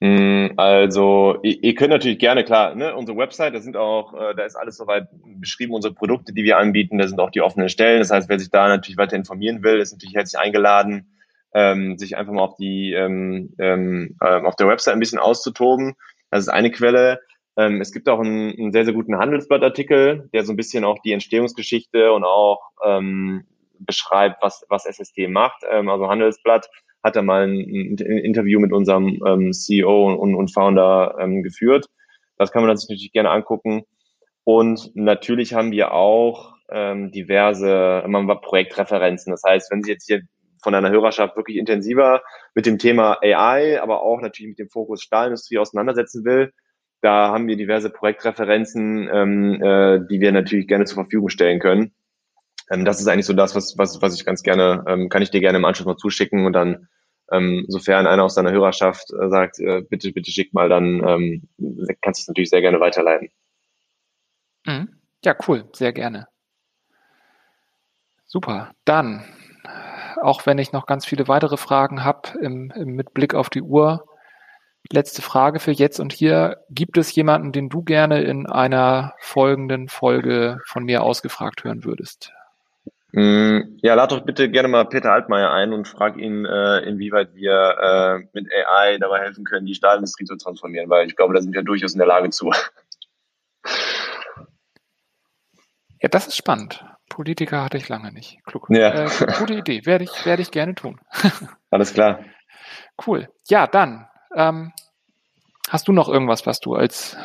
Mm, 0.00 0.50
also, 0.56 1.38
ihr, 1.42 1.74
könnt 1.74 1.90
natürlich 1.90 2.20
gerne, 2.20 2.44
klar, 2.44 2.74
ne, 2.76 2.94
unsere 2.94 3.18
Website, 3.18 3.54
da 3.54 3.60
sind 3.60 3.76
auch, 3.76 4.14
äh, 4.14 4.34
da 4.36 4.44
ist 4.44 4.54
alles 4.54 4.76
soweit 4.76 5.08
beschrieben, 5.40 5.74
unsere 5.74 5.92
Produkte, 5.92 6.32
die 6.32 6.44
wir 6.44 6.58
anbieten, 6.58 6.98
da 6.98 7.08
sind 7.08 7.18
auch 7.18 7.30
die 7.30 7.40
offenen 7.40 7.68
Stellen. 7.68 7.98
Das 7.98 8.10
heißt, 8.10 8.28
wer 8.28 8.38
sich 8.38 8.50
da 8.50 8.68
natürlich 8.68 8.96
weiter 8.96 9.16
informieren 9.16 9.62
will, 9.64 9.80
ist 9.80 9.92
natürlich 9.92 10.14
herzlich 10.14 10.40
eingeladen, 10.40 11.16
ähm, 11.52 11.98
sich 11.98 12.16
einfach 12.16 12.32
mal 12.32 12.42
auf 12.42 12.56
die, 12.56 12.92
ähm, 12.92 13.54
ähm, 13.58 14.16
ähm 14.24 14.46
auf 14.46 14.54
der 14.54 14.68
Website 14.68 14.94
ein 14.94 15.00
bisschen 15.00 15.18
auszutoben. 15.18 15.94
Das 16.30 16.40
ist 16.40 16.48
eine 16.48 16.70
Quelle. 16.70 17.20
Ähm, 17.56 17.80
es 17.80 17.90
gibt 17.90 18.08
auch 18.08 18.20
einen, 18.20 18.56
einen 18.56 18.72
sehr, 18.72 18.84
sehr 18.84 18.94
guten 18.94 19.18
Handelsblattartikel, 19.18 20.28
der 20.32 20.44
so 20.44 20.52
ein 20.52 20.56
bisschen 20.56 20.84
auch 20.84 21.00
die 21.00 21.12
Entstehungsgeschichte 21.12 22.12
und 22.12 22.22
auch 22.22 22.60
ähm, 22.84 23.46
beschreibt, 23.80 24.42
was, 24.42 24.64
was 24.68 24.84
SST 24.84 25.28
macht. 25.28 25.64
Ähm, 25.68 25.88
also 25.88 26.08
Handelsblatt 26.08 26.68
hat 27.02 27.16
er 27.16 27.22
mal 27.22 27.44
ein, 27.44 27.58
ein 27.58 27.98
Interview 27.98 28.60
mit 28.60 28.72
unserem 28.72 29.20
ähm, 29.26 29.52
CEO 29.52 30.14
und, 30.14 30.34
und 30.34 30.52
Founder 30.52 31.16
ähm, 31.20 31.42
geführt. 31.42 31.86
Das 32.36 32.52
kann 32.52 32.64
man 32.64 32.76
sich 32.76 32.88
natürlich 32.88 33.12
gerne 33.12 33.30
angucken. 33.30 33.82
Und 34.44 34.92
natürlich 34.94 35.54
haben 35.54 35.72
wir 35.72 35.92
auch 35.92 36.54
ähm, 36.70 37.10
diverse 37.10 38.04
Projektreferenzen. 38.42 39.30
Das 39.30 39.42
heißt, 39.46 39.70
wenn 39.70 39.82
Sie 39.82 39.90
jetzt 39.90 40.06
hier 40.06 40.22
von 40.62 40.74
einer 40.74 40.90
Hörerschaft 40.90 41.36
wirklich 41.36 41.56
intensiver 41.56 42.22
mit 42.54 42.66
dem 42.66 42.78
Thema 42.78 43.18
AI, 43.22 43.80
aber 43.80 44.02
auch 44.02 44.20
natürlich 44.20 44.50
mit 44.50 44.58
dem 44.58 44.70
Fokus 44.70 45.02
Stahlindustrie 45.02 45.58
auseinandersetzen 45.58 46.24
will, 46.24 46.52
da 47.00 47.30
haben 47.30 47.46
wir 47.46 47.56
diverse 47.56 47.90
Projektreferenzen, 47.90 49.08
ähm, 49.12 49.62
äh, 49.62 50.00
die 50.10 50.20
wir 50.20 50.32
natürlich 50.32 50.66
gerne 50.66 50.84
zur 50.84 51.04
Verfügung 51.04 51.28
stellen 51.28 51.60
können. 51.60 51.92
Ähm, 52.70 52.84
das 52.84 53.00
ist 53.00 53.08
eigentlich 53.08 53.26
so 53.26 53.32
das, 53.32 53.54
was, 53.54 53.76
was, 53.78 54.00
was 54.02 54.14
ich 54.14 54.24
ganz 54.24 54.42
gerne, 54.42 54.84
ähm, 54.86 55.08
kann 55.08 55.22
ich 55.22 55.30
dir 55.30 55.40
gerne 55.40 55.58
im 55.58 55.64
Anschluss 55.64 55.86
mal 55.86 55.96
zuschicken 55.96 56.46
und 56.46 56.52
dann, 56.52 56.88
ähm, 57.30 57.66
sofern 57.68 58.06
einer 58.06 58.24
aus 58.24 58.34
deiner 58.34 58.52
Hörerschaft 58.52 59.12
äh, 59.12 59.28
sagt, 59.28 59.58
äh, 59.58 59.82
bitte, 59.82 60.12
bitte 60.12 60.30
schick 60.30 60.54
mal, 60.54 60.68
dann 60.68 61.06
ähm, 61.06 61.48
kannst 62.00 62.20
du 62.20 62.22
es 62.22 62.28
natürlich 62.28 62.50
sehr 62.50 62.62
gerne 62.62 62.80
weiterleiten. 62.80 63.30
Mhm. 64.66 64.88
Ja, 65.24 65.36
cool, 65.46 65.68
sehr 65.72 65.92
gerne. 65.92 66.28
Super. 68.26 68.72
Dann, 68.84 69.24
auch 70.22 70.46
wenn 70.46 70.58
ich 70.58 70.72
noch 70.72 70.86
ganz 70.86 71.06
viele 71.06 71.28
weitere 71.28 71.56
Fragen 71.56 72.04
habe, 72.04 72.38
im, 72.40 72.70
im, 72.74 72.90
mit 72.90 73.14
Blick 73.14 73.34
auf 73.34 73.50
die 73.50 73.62
Uhr, 73.62 74.04
letzte 74.90 75.22
Frage 75.22 75.60
für 75.60 75.72
jetzt 75.72 76.00
und 76.00 76.12
hier. 76.12 76.64
Gibt 76.70 76.96
es 76.98 77.14
jemanden, 77.14 77.52
den 77.52 77.68
du 77.68 77.82
gerne 77.82 78.22
in 78.22 78.46
einer 78.46 79.14
folgenden 79.20 79.88
Folge 79.88 80.60
von 80.66 80.84
mir 80.84 81.02
ausgefragt 81.02 81.64
hören 81.64 81.84
würdest? 81.84 82.32
Mm, 83.12 83.78
ja, 83.80 83.94
lad 83.94 84.12
doch 84.12 84.20
bitte 84.20 84.50
gerne 84.50 84.68
mal 84.68 84.84
Peter 84.84 85.12
Altmaier 85.12 85.50
ein 85.50 85.72
und 85.72 85.88
frag 85.88 86.18
ihn, 86.18 86.44
äh, 86.44 86.80
inwieweit 86.80 87.34
wir 87.34 87.52
äh, 87.52 88.28
mit 88.34 88.46
AI 88.52 88.98
dabei 88.98 89.20
helfen 89.20 89.44
können, 89.44 89.64
die 89.64 89.74
Stahlindustrie 89.74 90.24
zu 90.24 90.36
transformieren, 90.36 90.90
weil 90.90 91.06
ich 91.06 91.16
glaube, 91.16 91.32
da 91.34 91.40
sind 91.40 91.54
wir 91.54 91.62
durchaus 91.62 91.94
in 91.94 91.98
der 91.98 92.06
Lage 92.06 92.30
zu. 92.30 92.52
Ja, 96.00 96.08
das 96.08 96.28
ist 96.28 96.36
spannend. 96.36 96.84
Politiker 97.08 97.64
hatte 97.64 97.78
ich 97.78 97.88
lange 97.88 98.12
nicht. 98.12 98.38
Klug. 98.44 98.66
Ja. 98.68 99.06
Äh, 99.06 99.08
gute 99.38 99.54
Idee. 99.54 99.84
Werde 99.86 100.04
ich, 100.04 100.26
werde 100.26 100.42
ich 100.42 100.50
gerne 100.50 100.74
tun. 100.74 101.00
Alles 101.70 101.94
klar. 101.94 102.20
Cool. 103.04 103.28
Ja, 103.48 103.66
dann. 103.66 104.06
Ähm, 104.34 104.72
hast 105.68 105.88
du 105.88 105.92
noch 105.92 106.08
irgendwas, 106.08 106.46
was 106.46 106.60
du 106.60 106.74
als 106.74 107.16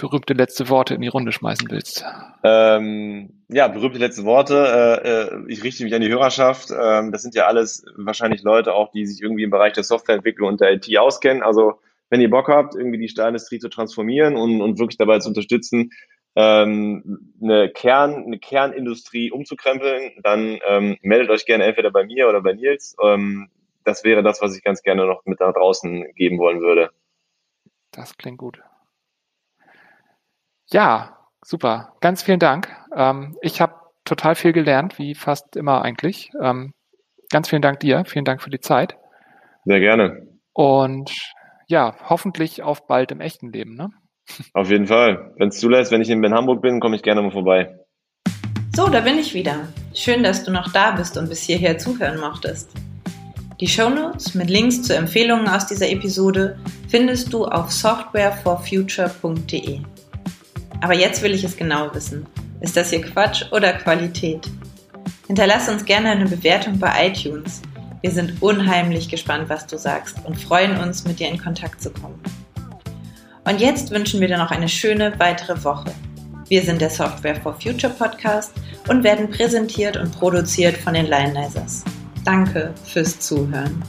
berühmte 0.00 0.32
letzte 0.32 0.68
Worte 0.68 0.94
in 0.94 1.02
die 1.02 1.08
Runde 1.08 1.32
schmeißen 1.32 1.70
willst. 1.70 2.04
Ähm, 2.42 3.44
ja, 3.48 3.68
berühmte 3.68 3.98
letzte 3.98 4.24
Worte. 4.24 5.00
Äh, 5.04 5.08
äh, 5.08 5.44
ich 5.48 5.62
richte 5.62 5.84
mich 5.84 5.94
an 5.94 6.00
die 6.00 6.08
Hörerschaft. 6.08 6.70
Ähm, 6.70 7.12
das 7.12 7.22
sind 7.22 7.34
ja 7.34 7.46
alles 7.46 7.84
wahrscheinlich 7.96 8.42
Leute 8.42 8.74
auch, 8.74 8.90
die 8.90 9.06
sich 9.06 9.22
irgendwie 9.22 9.42
im 9.42 9.50
Bereich 9.50 9.74
der 9.74 9.84
Softwareentwicklung 9.84 10.48
und 10.48 10.60
der 10.60 10.72
IT 10.72 10.98
auskennen. 10.98 11.42
Also 11.42 11.74
wenn 12.08 12.20
ihr 12.20 12.30
Bock 12.30 12.48
habt, 12.48 12.74
irgendwie 12.74 12.98
die 12.98 13.08
Stahlindustrie 13.08 13.58
zu 13.58 13.68
transformieren 13.68 14.36
und, 14.36 14.62
und 14.62 14.78
wirklich 14.78 14.98
dabei 14.98 15.18
zu 15.18 15.28
unterstützen, 15.28 15.90
ähm, 16.34 17.34
eine, 17.42 17.70
Kern, 17.70 18.24
eine 18.24 18.38
Kernindustrie 18.38 19.30
umzukrempeln, 19.30 20.12
dann 20.22 20.58
ähm, 20.66 20.96
meldet 21.02 21.30
euch 21.30 21.44
gerne 21.44 21.64
entweder 21.64 21.90
bei 21.90 22.04
mir 22.04 22.28
oder 22.28 22.40
bei 22.40 22.54
Nils. 22.54 22.96
Ähm, 23.02 23.50
das 23.84 24.04
wäre 24.04 24.22
das, 24.22 24.40
was 24.40 24.56
ich 24.56 24.62
ganz 24.62 24.82
gerne 24.82 25.06
noch 25.06 25.24
mit 25.26 25.40
da 25.40 25.52
draußen 25.52 26.12
geben 26.14 26.38
wollen 26.38 26.60
würde. 26.60 26.90
Das 27.90 28.16
klingt 28.16 28.38
gut. 28.38 28.60
Ja, 30.72 31.16
super. 31.44 31.94
Ganz 32.00 32.22
vielen 32.22 32.38
Dank. 32.38 32.68
Ähm, 32.94 33.36
ich 33.42 33.60
habe 33.60 33.74
total 34.04 34.34
viel 34.34 34.52
gelernt, 34.52 34.98
wie 34.98 35.14
fast 35.14 35.56
immer 35.56 35.82
eigentlich. 35.82 36.30
Ähm, 36.40 36.72
ganz 37.30 37.48
vielen 37.48 37.62
Dank 37.62 37.80
dir. 37.80 38.04
Vielen 38.04 38.24
Dank 38.24 38.42
für 38.42 38.50
die 38.50 38.60
Zeit. 38.60 38.96
Sehr 39.64 39.80
gerne. 39.80 40.28
Und 40.52 41.10
ja, 41.66 41.94
hoffentlich 42.08 42.62
auf 42.62 42.86
bald 42.86 43.10
im 43.12 43.20
echten 43.20 43.52
Leben. 43.52 43.76
Ne? 43.76 43.90
Auf 44.54 44.70
jeden 44.70 44.86
Fall. 44.86 45.34
Wenn 45.36 45.48
es 45.48 45.60
zulässt, 45.60 45.92
wenn 45.92 46.02
ich 46.02 46.10
in 46.10 46.34
Hamburg 46.34 46.62
bin, 46.62 46.80
komme 46.80 46.96
ich 46.96 47.02
gerne 47.02 47.22
mal 47.22 47.30
vorbei. 47.30 47.76
So, 48.74 48.88
da 48.88 49.00
bin 49.00 49.18
ich 49.18 49.34
wieder. 49.34 49.68
Schön, 49.94 50.22
dass 50.22 50.44
du 50.44 50.52
noch 50.52 50.72
da 50.72 50.92
bist 50.92 51.18
und 51.18 51.28
bis 51.28 51.42
hierher 51.42 51.76
zuhören 51.78 52.20
mochtest. 52.20 52.70
Die 53.60 53.66
Shownotes 53.66 54.34
mit 54.34 54.48
Links 54.48 54.82
zu 54.82 54.96
Empfehlungen 54.96 55.48
aus 55.48 55.66
dieser 55.66 55.90
Episode 55.90 56.58
findest 56.88 57.32
du 57.32 57.44
auf 57.44 57.70
softwareforfuture.de. 57.70 59.80
Aber 60.80 60.94
jetzt 60.94 61.22
will 61.22 61.34
ich 61.34 61.44
es 61.44 61.56
genau 61.56 61.94
wissen. 61.94 62.26
Ist 62.60 62.76
das 62.76 62.90
hier 62.90 63.02
Quatsch 63.02 63.44
oder 63.52 63.72
Qualität? 63.72 64.48
Hinterlass 65.26 65.68
uns 65.68 65.84
gerne 65.84 66.10
eine 66.10 66.26
Bewertung 66.26 66.78
bei 66.78 67.08
iTunes. 67.08 67.62
Wir 68.00 68.10
sind 68.10 68.42
unheimlich 68.42 69.08
gespannt, 69.08 69.48
was 69.48 69.66
du 69.66 69.78
sagst 69.78 70.16
und 70.24 70.40
freuen 70.40 70.78
uns, 70.78 71.04
mit 71.04 71.20
dir 71.20 71.28
in 71.28 71.38
Kontakt 71.38 71.82
zu 71.82 71.90
kommen. 71.90 72.20
Und 73.44 73.60
jetzt 73.60 73.90
wünschen 73.90 74.20
wir 74.20 74.28
dir 74.28 74.38
noch 74.38 74.50
eine 74.50 74.68
schöne 74.68 75.12
weitere 75.18 75.62
Woche. 75.64 75.92
Wir 76.48 76.62
sind 76.62 76.80
der 76.80 76.90
Software 76.90 77.36
for 77.36 77.54
Future 77.54 77.92
Podcast 77.92 78.52
und 78.88 79.04
werden 79.04 79.30
präsentiert 79.30 79.96
und 79.96 80.12
produziert 80.18 80.76
von 80.76 80.94
den 80.94 81.06
Lionizers. 81.06 81.84
Danke 82.24 82.74
fürs 82.84 83.18
Zuhören. 83.20 83.82